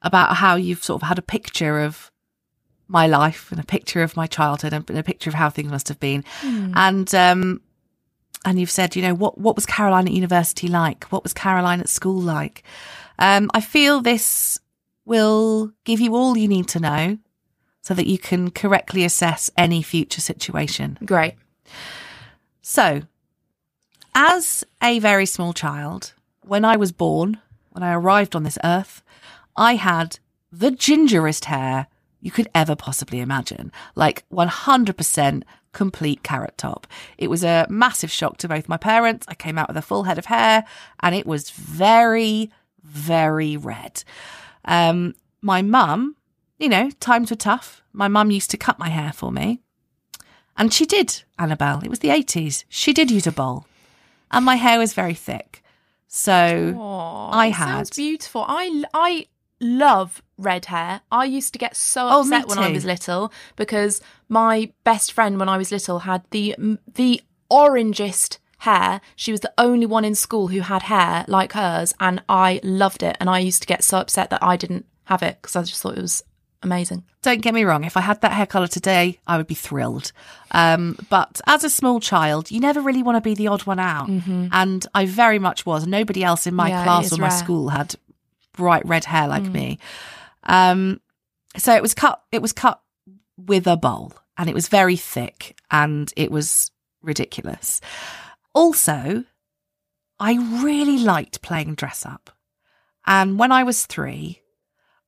about 0.00 0.36
how 0.36 0.56
you've 0.56 0.82
sort 0.82 1.02
of 1.02 1.08
had 1.08 1.18
a 1.18 1.22
picture 1.22 1.80
of 1.80 2.10
my 2.88 3.06
life 3.06 3.50
and 3.50 3.60
a 3.60 3.64
picture 3.64 4.02
of 4.02 4.16
my 4.16 4.26
childhood 4.26 4.72
and 4.72 4.88
a 4.96 5.02
picture 5.02 5.28
of 5.28 5.34
how 5.34 5.50
things 5.50 5.70
must 5.70 5.88
have 5.88 6.00
been. 6.00 6.24
And 6.42 7.14
um 7.14 7.60
and 8.44 8.58
you've 8.60 8.70
said, 8.70 8.96
you 8.96 9.02
know, 9.02 9.14
what 9.14 9.38
what 9.38 9.56
was 9.56 9.66
Caroline 9.66 10.06
at 10.06 10.12
university 10.12 10.68
like? 10.68 11.04
What 11.04 11.22
was 11.22 11.32
Caroline 11.32 11.80
at 11.80 11.88
school 11.88 12.20
like? 12.20 12.62
Um 13.18 13.50
I 13.54 13.60
feel 13.60 14.00
this 14.00 14.58
will 15.04 15.72
give 15.84 16.00
you 16.00 16.14
all 16.14 16.36
you 16.36 16.48
need 16.48 16.68
to 16.68 16.80
know 16.80 17.18
so 17.82 17.92
that 17.94 18.06
you 18.06 18.18
can 18.18 18.50
correctly 18.50 19.04
assess 19.04 19.50
any 19.56 19.82
future 19.82 20.20
situation. 20.20 20.98
Great. 21.04 21.34
So, 22.62 23.02
as 24.14 24.64
a 24.82 24.98
very 25.00 25.26
small 25.26 25.52
child, 25.52 26.14
when 26.40 26.64
I 26.64 26.76
was 26.76 26.92
born, 26.92 27.38
when 27.72 27.82
I 27.82 27.92
arrived 27.92 28.34
on 28.34 28.42
this 28.42 28.58
earth, 28.64 29.02
I 29.54 29.74
had 29.74 30.18
the 30.50 30.70
gingerest 30.70 31.44
hair 31.44 31.88
you 32.24 32.30
could 32.32 32.48
ever 32.54 32.74
possibly 32.74 33.20
imagine. 33.20 33.70
Like 33.94 34.24
100% 34.32 35.42
complete 35.72 36.22
carrot 36.22 36.56
top. 36.58 36.86
It 37.18 37.28
was 37.30 37.44
a 37.44 37.66
massive 37.68 38.10
shock 38.10 38.38
to 38.38 38.48
both 38.48 38.68
my 38.68 38.76
parents. 38.76 39.26
I 39.28 39.34
came 39.34 39.58
out 39.58 39.68
with 39.68 39.76
a 39.76 39.82
full 39.82 40.04
head 40.04 40.18
of 40.18 40.26
hair 40.26 40.64
and 41.00 41.14
it 41.14 41.26
was 41.26 41.50
very, 41.50 42.50
very 42.82 43.56
red. 43.56 44.02
Um, 44.64 45.14
my 45.42 45.62
mum, 45.62 46.16
you 46.58 46.68
know, 46.68 46.90
times 46.98 47.30
were 47.30 47.36
tough. 47.36 47.82
My 47.92 48.08
mum 48.08 48.30
used 48.30 48.50
to 48.52 48.56
cut 48.56 48.78
my 48.78 48.88
hair 48.88 49.12
for 49.12 49.30
me. 49.30 49.60
And 50.56 50.72
she 50.72 50.86
did, 50.86 51.22
Annabelle. 51.38 51.80
It 51.84 51.90
was 51.90 51.98
the 51.98 52.08
80s. 52.08 52.64
She 52.68 52.92
did 52.92 53.10
use 53.10 53.26
a 53.26 53.32
bowl. 53.32 53.66
And 54.30 54.44
my 54.44 54.56
hair 54.56 54.78
was 54.78 54.94
very 54.94 55.14
thick. 55.14 55.62
So 56.08 56.74
Aw, 56.78 57.30
I 57.32 57.46
it 57.48 57.54
Sounds 57.54 57.88
had- 57.90 57.96
beautiful. 57.96 58.44
I 58.48 58.84
I 58.94 59.26
love 59.60 60.22
red 60.38 60.64
hair. 60.66 61.00
I 61.12 61.24
used 61.24 61.52
to 61.52 61.58
get 61.58 61.76
so 61.76 62.08
Oh, 62.08 62.20
upset 62.20 62.48
when 62.48 62.58
I 62.58 62.70
was 62.70 62.84
little 62.84 63.32
because 63.56 64.00
my 64.28 64.72
best 64.84 65.12
friend 65.12 65.38
when 65.38 65.48
I 65.48 65.56
was 65.58 65.70
little 65.72 66.00
had 66.00 66.22
the 66.30 66.56
the 66.94 67.20
orangest 67.50 68.38
hair. 68.58 69.00
She 69.16 69.30
was 69.30 69.40
the 69.40 69.52
only 69.58 69.86
one 69.86 70.04
in 70.04 70.14
school 70.14 70.48
who 70.48 70.60
had 70.60 70.82
hair 70.82 71.24
like 71.28 71.52
hers, 71.52 71.94
and 72.00 72.22
I 72.28 72.60
loved 72.62 73.02
it. 73.02 73.16
And 73.20 73.28
I 73.30 73.38
used 73.38 73.62
to 73.62 73.68
get 73.68 73.84
so 73.84 73.98
upset 73.98 74.30
that 74.30 74.42
I 74.42 74.56
didn't 74.56 74.86
have 75.04 75.22
it 75.22 75.38
because 75.40 75.54
I 75.56 75.62
just 75.62 75.80
thought 75.82 75.96
it 75.98 76.02
was 76.02 76.22
amazing. 76.62 77.04
don't 77.22 77.42
get 77.42 77.52
me 77.52 77.62
wrong, 77.64 77.84
if 77.84 77.94
I 77.96 78.00
had 78.00 78.22
that 78.22 78.32
hair 78.32 78.46
colour 78.46 78.66
today, 78.66 79.18
I 79.26 79.36
would 79.36 79.46
be 79.46 79.54
thrilled. 79.54 80.12
Um, 80.52 80.96
but 81.10 81.40
as 81.46 81.62
a 81.62 81.68
small 81.68 82.00
child, 82.00 82.50
you 82.50 82.58
never 82.58 82.80
really 82.80 83.02
want 83.02 83.16
to 83.16 83.20
be 83.20 83.34
the 83.34 83.48
odd 83.48 83.64
one 83.66 83.78
out. 83.78 84.08
And 84.08 84.86
I 84.94 85.04
very 85.04 85.38
much 85.38 85.66
was. 85.66 85.86
Nobody 85.86 86.24
else 86.24 86.46
in 86.46 86.54
my 86.54 86.70
Yeah, 86.70 86.82
class 86.84 87.12
or 87.12 87.16
my 87.18 87.28
rare. 87.28 87.36
school 87.36 87.68
had 87.68 87.94
bright 88.56 88.86
red 88.86 89.04
hair 89.04 89.28
like 89.28 89.42
me. 89.44 89.78
Um, 90.44 91.00
so 91.56 91.74
it 91.74 91.82
was 91.82 91.94
cut, 91.94 92.22
it 92.32 92.42
was 92.42 92.52
cut 92.52 92.80
with 93.36 93.66
a 93.66 93.76
bowl 93.76 94.12
and 94.36 94.48
it 94.48 94.54
was 94.54 94.68
very 94.68 94.96
thick 94.96 95.56
and 95.70 96.12
it 96.16 96.30
was 96.30 96.70
ridiculous. 97.02 97.80
Also, 98.52 99.24
I 100.18 100.34
really 100.62 100.98
liked 100.98 101.42
playing 101.42 101.74
dress 101.74 102.06
up. 102.06 102.30
And 103.06 103.38
when 103.38 103.52
I 103.52 103.64
was 103.64 103.86
three, 103.86 104.40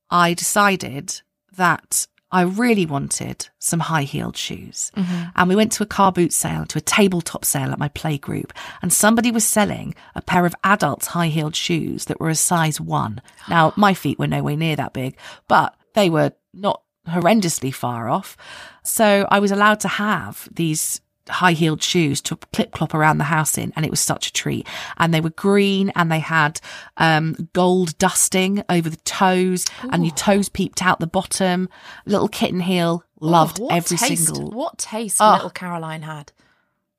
I 0.09 0.33
decided 0.33 1.21
that 1.55 2.07
I 2.31 2.41
really 2.41 2.85
wanted 2.85 3.47
some 3.59 3.79
high 3.79 4.03
heeled 4.03 4.35
shoes. 4.35 4.91
Mm-hmm. 4.97 5.29
And 5.35 5.49
we 5.49 5.55
went 5.55 5.71
to 5.73 5.83
a 5.83 5.87
car 5.87 6.11
boot 6.11 6.33
sale, 6.33 6.65
to 6.65 6.77
a 6.77 6.81
tabletop 6.81 7.45
sale 7.45 7.71
at 7.71 7.79
my 7.79 7.87
play 7.89 8.17
group, 8.17 8.53
and 8.81 8.91
somebody 8.91 9.31
was 9.31 9.45
selling 9.45 9.95
a 10.13 10.21
pair 10.21 10.45
of 10.45 10.55
adults 10.63 11.07
high 11.07 11.27
heeled 11.27 11.55
shoes 11.55 12.05
that 12.05 12.19
were 12.19 12.29
a 12.29 12.35
size 12.35 12.81
one. 12.81 13.21
Now, 13.49 13.73
my 13.77 13.93
feet 13.93 14.19
were 14.19 14.27
nowhere 14.27 14.57
near 14.57 14.75
that 14.75 14.93
big, 14.93 15.17
but 15.47 15.75
they 15.93 16.09
were 16.09 16.33
not 16.53 16.81
horrendously 17.07 17.73
far 17.73 18.09
off. 18.09 18.35
So 18.83 19.25
I 19.31 19.39
was 19.39 19.51
allowed 19.51 19.79
to 19.81 19.87
have 19.87 20.49
these 20.51 20.99
high 21.29 21.51
heeled 21.53 21.81
shoes 21.83 22.21
to 22.21 22.35
clip 22.53 22.71
clop 22.71 22.93
around 22.93 23.17
the 23.17 23.25
house 23.25 23.57
in, 23.57 23.73
and 23.75 23.85
it 23.85 23.91
was 23.91 23.99
such 23.99 24.27
a 24.27 24.33
treat. 24.33 24.67
And 24.97 25.13
they 25.13 25.21
were 25.21 25.29
green 25.31 25.89
and 25.95 26.11
they 26.11 26.19
had 26.19 26.59
um, 26.97 27.49
gold 27.53 27.97
dusting 27.97 28.63
over 28.69 28.89
the 28.89 28.97
toes, 28.97 29.65
and 29.91 30.05
your 30.05 30.15
toes 30.15 30.49
peeped 30.49 30.81
out 30.81 30.99
the 30.99 31.07
bottom. 31.07 31.69
Little 32.05 32.27
kitten 32.27 32.61
heel, 32.61 33.03
loved 33.19 33.59
Oh, 33.61 33.67
every 33.67 33.97
taste, 33.97 34.25
single 34.25 34.51
What 34.51 34.77
taste 34.77 35.17
Oh. 35.19 35.33
little 35.33 35.49
Caroline 35.49 36.03
had. 36.03 36.31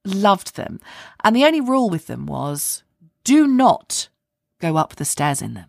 loved 0.04 0.56
them. 0.56 0.80
And 1.22 1.34
the 1.36 1.44
only 1.44 1.60
rule 1.60 1.90
with 1.90 2.06
them 2.06 2.26
was 2.26 2.82
do 3.24 3.46
not 3.46 4.08
go 4.60 4.76
up 4.76 4.96
the 4.96 5.04
stairs 5.04 5.42
in 5.42 5.54
them. 5.54 5.66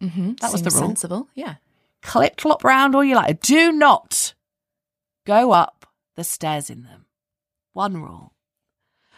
Mm-hmm. 0.00 0.32
That 0.40 0.52
was 0.52 0.62
the 0.62 0.70
rule. 0.70 0.80
Sensible, 0.88 1.28
yeah. 1.34 1.56
Clip 2.02 2.36
clop 2.36 2.64
round 2.64 2.94
all 2.94 3.04
you 3.04 3.14
like. 3.14 3.40
Do 3.40 3.70
not 3.72 4.34
go 5.24 5.52
up 5.52 5.86
the 6.16 6.24
stairs 6.24 6.68
in 6.70 6.82
them. 6.82 7.06
One 7.72 7.96
rule. 7.96 8.32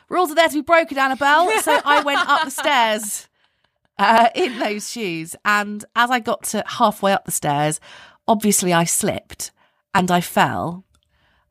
Rules 0.09 0.31
are 0.31 0.35
there 0.35 0.49
to 0.49 0.55
be 0.55 0.61
broken, 0.61 0.99
Annabelle. 0.99 1.51
So 1.62 1.81
I 1.85 2.03
went 2.03 2.21
up 2.21 2.45
the 2.45 2.51
stairs 2.62 3.29
uh, 3.99 4.29
in 4.35 4.59
those 4.59 4.90
shoes. 4.90 5.35
And 5.45 5.85
as 5.97 6.11
I 6.11 6.21
got 6.21 6.45
to 6.45 6.62
halfway 6.67 7.12
up 7.12 7.25
the 7.25 7.33
stairs, 7.33 7.81
obviously 8.29 8.73
I 8.73 8.85
slipped 8.85 9.51
and 9.95 10.11
I 10.11 10.21
fell 10.21 10.85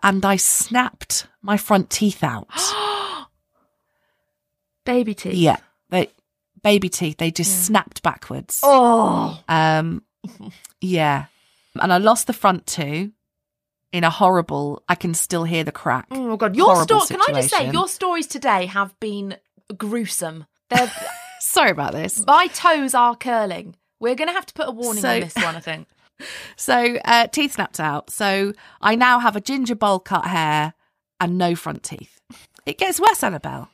and 0.01 0.23
I 0.25 0.35
snapped 0.35 1.27
my 1.41 1.57
front 1.57 1.89
teeth 1.89 2.23
out. 2.23 2.47
Baby 4.85 5.15
teeth. 5.15 5.33
Yeah, 5.33 5.57
they 5.89 6.09
baby 6.61 6.89
teeth. 6.89 7.17
They 7.17 7.31
just 7.31 7.65
snapped 7.65 8.03
backwards. 8.03 8.59
Oh. 8.63 9.41
Um, 9.47 10.03
yeah, 10.81 11.27
and 11.79 11.93
I 11.93 11.97
lost 11.99 12.27
the 12.27 12.33
front 12.33 12.67
two 12.67 13.13
in 13.93 14.03
a 14.03 14.09
horrible. 14.09 14.83
I 14.89 14.95
can 14.95 15.13
still 15.13 15.45
hear 15.45 15.63
the 15.63 15.71
crack. 15.71 16.07
Oh 16.11 16.35
god. 16.35 16.55
Your 16.57 16.83
story 16.83 17.07
can 17.07 17.21
I 17.21 17.31
just 17.41 17.49
say 17.55 17.71
your 17.71 17.87
stories 17.87 18.27
today 18.27 18.65
have 18.65 18.99
been 18.99 19.37
gruesome. 19.77 20.45
They're 20.69 20.91
Sorry 21.39 21.71
about 21.71 21.93
this. 21.93 22.25
my 22.25 22.47
toes 22.47 22.93
are 22.95 23.15
curling. 23.15 23.75
We're 23.99 24.15
gonna 24.15 24.33
have 24.33 24.45
to 24.47 24.53
put 24.53 24.67
a 24.67 24.71
warning 24.71 25.01
So- 25.01 25.13
on 25.13 25.19
this 25.21 25.35
one, 25.35 25.55
I 25.55 25.59
think. 25.61 25.87
So 26.55 26.97
uh, 27.03 27.27
teeth 27.27 27.53
snapped 27.53 27.79
out. 27.79 28.09
So 28.09 28.53
I 28.79 28.95
now 28.95 29.19
have 29.19 29.35
a 29.35 29.41
ginger 29.41 29.75
bowl 29.75 29.99
cut 29.99 30.25
hair 30.25 30.73
and 31.19 31.37
no 31.37 31.55
front 31.55 31.83
teeth. 31.83 32.21
It 32.65 32.77
gets 32.77 32.99
worse, 32.99 33.23
Annabelle. 33.23 33.69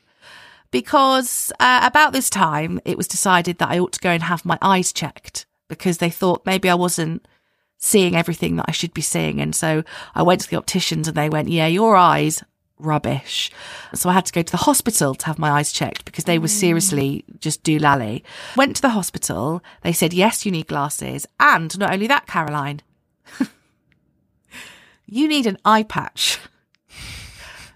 Because 0.72 1.52
uh, 1.60 1.82
about 1.84 2.14
this 2.14 2.30
time, 2.30 2.80
it 2.86 2.98
was 2.98 3.08
decided 3.08 3.58
that 3.58 3.70
I 3.70 3.78
ought 3.78 3.92
to 3.94 4.00
go 4.00 4.10
and 4.12 4.24
have 4.24 4.46
my 4.46 4.58
eyes 4.62 4.94
checked 4.94 5.46
because 5.68 5.98
they 5.98 6.10
thought 6.10 6.46
maybe 6.46 6.70
I 6.70 6.76
wasn't 6.76 7.28
seeing 7.80 8.16
everything 8.16 8.58
that 8.58 8.66
I 8.68 8.72
should 8.72 8.94
be 8.94 9.02
seeing. 9.02 9.42
And 9.42 9.56
so 9.56 9.84
I 10.14 10.22
went 10.22 10.42
to 10.42 10.50
the 10.50 10.58
opticians 10.58 11.08
and 11.08 11.18
they 11.18 11.30
went, 11.30 11.50
Yeah, 11.50 11.66
your 11.66 11.96
eyes, 11.96 12.44
rubbish. 12.78 13.50
So 13.96 14.10
I 14.10 14.14
had 14.14 14.26
to 14.26 14.34
go 14.34 14.42
to 14.42 14.52
the 14.52 14.58
hospital 14.58 15.16
to 15.16 15.26
have 15.26 15.40
my 15.40 15.50
eyes 15.50 15.72
checked 15.72 16.06
because 16.06 16.26
they 16.26 16.38
were 16.38 16.48
seriously 16.48 17.26
just 17.40 17.64
doolally. 17.64 18.22
Went 18.56 18.76
to 18.76 18.82
the 18.82 18.90
hospital. 18.90 19.64
They 19.82 19.94
said, 19.94 20.14
Yes, 20.14 20.46
you 20.46 20.52
need 20.52 20.68
glasses. 20.68 21.26
And 21.40 21.78
not 21.80 21.92
only 21.92 22.08
that, 22.08 22.28
Caroline, 22.28 22.82
you 25.06 25.28
need 25.28 25.48
an 25.48 25.58
eye 25.66 25.84
patch. 25.84 26.38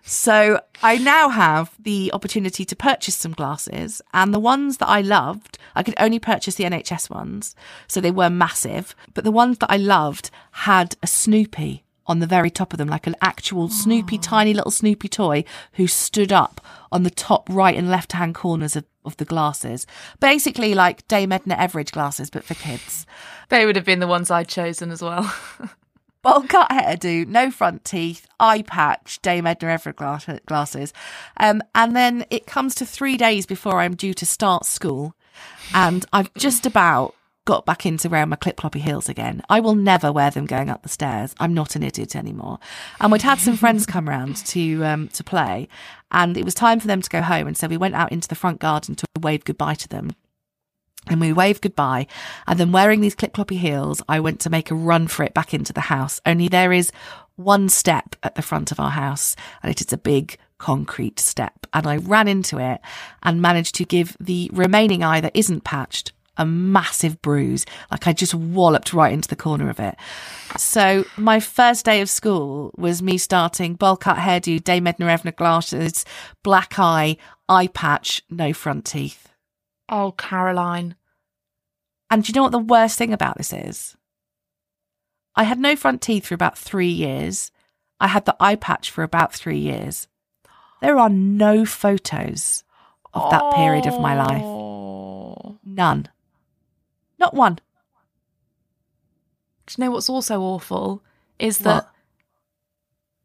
So 0.05 0.59
I 0.81 0.97
now 0.97 1.29
have 1.29 1.71
the 1.79 2.11
opportunity 2.13 2.65
to 2.65 2.75
purchase 2.75 3.15
some 3.15 3.31
glasses, 3.31 4.01
and 4.13 4.33
the 4.33 4.39
ones 4.39 4.77
that 4.77 4.89
I 4.89 4.99
loved, 4.99 5.57
I 5.75 5.83
could 5.83 5.95
only 5.97 6.19
purchase 6.19 6.55
the 6.55 6.65
NHS 6.65 7.09
ones, 7.09 7.55
so 7.87 8.01
they 8.01 8.11
were 8.11 8.29
massive. 8.29 8.97
But 9.13 9.23
the 9.23 9.31
ones 9.31 9.59
that 9.59 9.71
I 9.71 9.77
loved 9.77 10.29
had 10.51 10.97
a 11.01 11.07
Snoopy 11.07 11.85
on 12.05 12.19
the 12.19 12.27
very 12.27 12.49
top 12.49 12.73
of 12.73 12.79
them, 12.79 12.89
like 12.89 13.07
an 13.07 13.15
actual 13.21 13.69
Snoopy, 13.69 14.17
tiny 14.17 14.53
little 14.53 14.71
Snoopy 14.71 15.07
toy 15.07 15.45
who 15.73 15.87
stood 15.87 16.33
up 16.33 16.59
on 16.91 17.03
the 17.03 17.09
top 17.09 17.47
right 17.49 17.77
and 17.77 17.89
left 17.89 18.11
hand 18.11 18.35
corners 18.35 18.75
of, 18.75 18.83
of 19.05 19.15
the 19.15 19.25
glasses. 19.25 19.87
Basically, 20.19 20.73
like 20.73 21.07
Dame 21.07 21.31
Edna 21.31 21.55
Everage 21.55 21.91
glasses, 21.91 22.29
but 22.29 22.43
for 22.43 22.55
kids. 22.55 23.05
They 23.47 23.65
would 23.65 23.77
have 23.77 23.85
been 23.85 23.99
the 23.99 24.07
ones 24.07 24.29
I'd 24.29 24.49
chosen 24.49 24.91
as 24.91 25.01
well. 25.01 25.33
bowl 26.23 26.41
cut 26.43 26.71
hairdo, 26.71 27.27
no 27.27 27.51
front 27.51 27.85
teeth, 27.85 28.27
eye 28.39 28.63
patch, 28.63 29.21
Dame 29.21 29.45
Edna 29.45 29.69
Everett 29.69 29.97
glasses. 30.45 30.93
Um, 31.37 31.61
and 31.75 31.95
then 31.95 32.25
it 32.31 32.47
comes 32.47 32.73
to 32.75 32.85
three 32.85 33.17
days 33.17 33.45
before 33.45 33.79
I'm 33.79 33.95
due 33.95 34.13
to 34.15 34.25
start 34.25 34.65
school. 34.65 35.15
And 35.73 36.05
I've 36.11 36.33
just 36.33 36.65
about 36.65 37.13
got 37.45 37.65
back 37.65 37.85
into 37.85 38.07
wearing 38.07 38.29
my 38.29 38.35
clip 38.37 38.55
cloppy 38.55 38.79
heels 38.79 39.09
again. 39.09 39.41
I 39.49 39.59
will 39.59 39.75
never 39.75 40.11
wear 40.11 40.31
them 40.31 40.45
going 40.45 40.69
up 40.69 40.81
the 40.81 40.89
stairs. 40.89 41.35
I'm 41.39 41.53
not 41.53 41.75
an 41.75 41.83
idiot 41.83 42.15
anymore. 42.15 42.59
And 42.99 43.11
we'd 43.11 43.21
had 43.21 43.39
some 43.39 43.57
friends 43.57 43.85
come 43.85 44.07
round 44.07 44.37
to 44.37 44.85
um, 44.85 45.07
to 45.09 45.23
play, 45.23 45.67
and 46.11 46.37
it 46.37 46.45
was 46.45 46.53
time 46.53 46.79
for 46.79 46.87
them 46.87 47.01
to 47.01 47.09
go 47.09 47.21
home. 47.21 47.47
And 47.47 47.57
so 47.57 47.67
we 47.67 47.77
went 47.77 47.95
out 47.95 48.11
into 48.11 48.27
the 48.27 48.35
front 48.35 48.59
garden 48.59 48.95
to 48.95 49.05
wave 49.19 49.43
goodbye 49.43 49.75
to 49.75 49.89
them. 49.89 50.11
And 51.07 51.19
we 51.19 51.33
waved 51.33 51.61
goodbye. 51.61 52.07
And 52.47 52.59
then 52.59 52.71
wearing 52.71 53.01
these 53.01 53.15
clip 53.15 53.33
cloppy 53.33 53.57
heels, 53.57 54.01
I 54.07 54.19
went 54.19 54.39
to 54.41 54.49
make 54.49 54.71
a 54.71 54.75
run 54.75 55.07
for 55.07 55.23
it 55.23 55.33
back 55.33 55.53
into 55.53 55.73
the 55.73 55.81
house. 55.81 56.21
Only 56.25 56.47
there 56.47 56.71
is 56.71 56.91
one 57.35 57.67
step 57.67 58.15
at 58.23 58.35
the 58.35 58.41
front 58.41 58.71
of 58.71 58.79
our 58.79 58.91
house 58.91 59.35
and 59.61 59.71
it 59.71 59.81
is 59.81 59.91
a 59.91 59.97
big 59.97 60.37
concrete 60.59 61.19
step. 61.19 61.67
And 61.73 61.85
I 61.87 61.97
ran 61.97 62.27
into 62.27 62.57
it 62.57 62.79
and 63.21 63.41
managed 63.41 63.75
to 63.75 63.85
give 63.85 64.15
the 64.19 64.49
remaining 64.53 65.03
eye 65.03 65.19
that 65.21 65.35
isn't 65.35 65.63
patched 65.63 66.13
a 66.37 66.45
massive 66.45 67.21
bruise. 67.21 67.65
Like 67.91 68.07
I 68.07 68.13
just 68.13 68.33
walloped 68.33 68.93
right 68.93 69.13
into 69.13 69.27
the 69.27 69.35
corner 69.35 69.69
of 69.69 69.79
it. 69.79 69.95
So 70.57 71.05
my 71.17 71.39
first 71.39 71.85
day 71.85 72.01
of 72.01 72.09
school 72.09 72.71
was 72.77 73.01
me 73.01 73.17
starting 73.17 73.75
bowl 73.75 73.97
cut 73.97 74.17
hairdo, 74.17 74.63
Dame 74.63 74.87
Edna 74.87 75.05
Evna 75.07 75.35
glasses, 75.35 76.05
black 76.41 76.79
eye, 76.79 77.17
eye 77.47 77.67
patch, 77.67 78.23
no 78.29 78.53
front 78.53 78.85
teeth. 78.85 79.32
Oh, 79.93 80.11
Caroline. 80.17 80.95
And 82.09 82.23
do 82.23 82.29
you 82.29 82.33
know 82.33 82.43
what 82.43 82.51
the 82.51 82.59
worst 82.59 82.97
thing 82.97 83.13
about 83.13 83.37
this 83.37 83.53
is? 83.53 83.95
I 85.35 85.43
had 85.43 85.59
no 85.59 85.75
front 85.75 86.01
teeth 86.01 86.25
for 86.27 86.33
about 86.33 86.57
three 86.57 86.89
years. 86.89 87.51
I 87.99 88.07
had 88.07 88.25
the 88.25 88.35
eye 88.39 88.55
patch 88.55 88.91
for 88.91 89.03
about 89.03 89.33
three 89.33 89.57
years. 89.59 90.07
There 90.81 90.97
are 90.97 91.09
no 91.09 91.63
photos 91.65 92.63
of 93.13 93.31
that 93.31 93.53
period 93.53 93.85
of 93.85 94.01
my 94.01 94.15
life. 94.15 94.43
Oh. 94.43 95.57
None. 95.63 96.09
Not 97.19 97.33
one. 97.33 97.59
Do 99.65 99.75
you 99.77 99.85
know 99.85 99.91
what's 99.91 100.09
also 100.09 100.41
awful 100.41 101.03
is 101.39 101.59
that 101.59 101.85
What? 101.85 101.89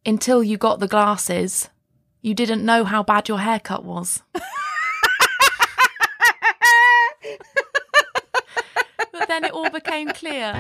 until 0.07 0.43
you 0.43 0.57
got 0.57 0.79
the 0.79 0.87
glasses, 0.89 1.69
you 2.23 2.35
didn't 2.35 2.65
know 2.65 2.85
how 2.85 3.03
bad 3.03 3.29
your 3.29 3.41
haircut 3.41 3.85
was. 3.85 4.23
but 9.19 9.29
then 9.29 9.45
it 9.45 9.53
all 9.53 9.71
became 9.71 10.09
clear. 10.09 10.53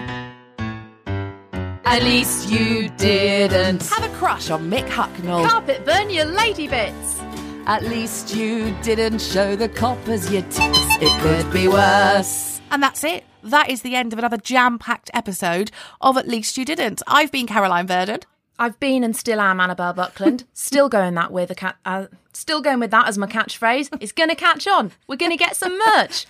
At 1.85 2.03
least 2.03 2.51
you 2.51 2.91
didn't. 2.91 3.87
Have 3.87 4.05
a 4.05 4.15
crush 4.17 4.51
on 4.51 4.71
Mick 4.71 4.87
Hucknall. 4.89 5.49
Carpet 5.49 5.85
burn 5.87 6.11
your 6.11 6.27
lady 6.27 6.69
bits. 6.69 7.19
At 7.67 7.83
least 7.83 8.35
you 8.35 8.75
didn't 8.83 9.21
show 9.21 9.57
the 9.57 9.69
coppers 9.69 10.31
your 10.31 10.43
tits. 10.43 10.79
It 11.01 11.21
could 11.23 11.53
be 11.53 11.69
worse. 11.69 12.61
And 12.71 12.83
that's 12.83 13.05
it. 13.05 13.25
That 13.43 13.71
is 13.71 13.83
the 13.83 13.95
end 13.95 14.13
of 14.13 14.19
another 14.19 14.37
jam 14.37 14.79
packed 14.79 15.11
episode 15.15 15.71
of 16.01 16.17
At 16.17 16.29
Least 16.29 16.59
You 16.59 16.65
Didn't. 16.65 17.03
I've 17.07 17.33
been 17.33 17.47
Caroline 17.47 17.87
Verdon. 17.87 18.21
I've 18.59 18.81
been 18.81 19.05
and 19.05 19.17
still 19.17 19.41
am 19.41 19.61
Annabelle 19.61 19.93
Buckland. 19.93 20.45
still 20.53 20.89
going 20.89 21.15
that 21.15 21.31
with 21.33 21.51
a 21.51 21.55
cat. 21.55 21.77
Uh, 21.85 22.07
still 22.33 22.61
going 22.61 22.81
with 22.81 22.91
that 22.91 23.07
as 23.07 23.17
my 23.17 23.27
catchphrase. 23.27 23.97
It's 24.01 24.13
going 24.13 24.31
to 24.31 24.35
catch 24.35 24.67
on. 24.67 24.91
We're 25.07 25.17
going 25.17 25.31
to 25.31 25.37
get 25.37 25.57
some 25.57 25.79
merch. 25.95 26.27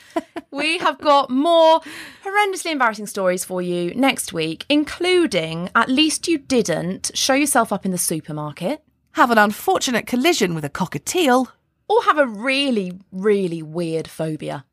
we 0.51 0.79
have 0.79 0.99
got 0.99 1.31
more 1.31 1.81
horrendously 2.25 2.73
embarrassing 2.73 3.07
stories 3.07 3.45
for 3.45 3.63
you 3.63 3.95
next 3.95 4.33
week, 4.33 4.67
including 4.69 5.71
at 5.75 5.89
least 5.89 6.29
you 6.29 6.37
didn't 6.39 7.11
show 7.15 7.35
yourself 7.35 7.73
up 7.73 7.85
in 7.87 7.93
the 7.93 7.99
supermarket 7.99 8.83
Have 9.13 9.31
an 9.31 9.39
unfortunate 9.39 10.07
collision 10.07 10.55
with 10.55 10.65
a 10.65 10.71
cockatiel. 10.71 11.49
or 11.89 12.03
have 12.05 12.19
a 12.19 12.27
really, 12.27 12.93
really 13.11 13.63
weird 13.63 14.07
phobia. 14.09 14.67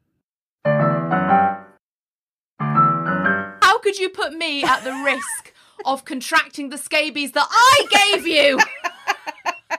How 2.59 3.79
could 3.79 3.97
you 3.97 4.09
put 4.09 4.33
me 4.33 4.63
at 4.63 4.83
the 4.83 4.91
risk 5.05 5.53
of 5.83 6.05
contracting 6.05 6.69
the 6.69 6.77
scabies 6.77 7.31
that 7.33 7.47
I 7.49 8.13
gave 8.13 8.27
you. 8.27 8.59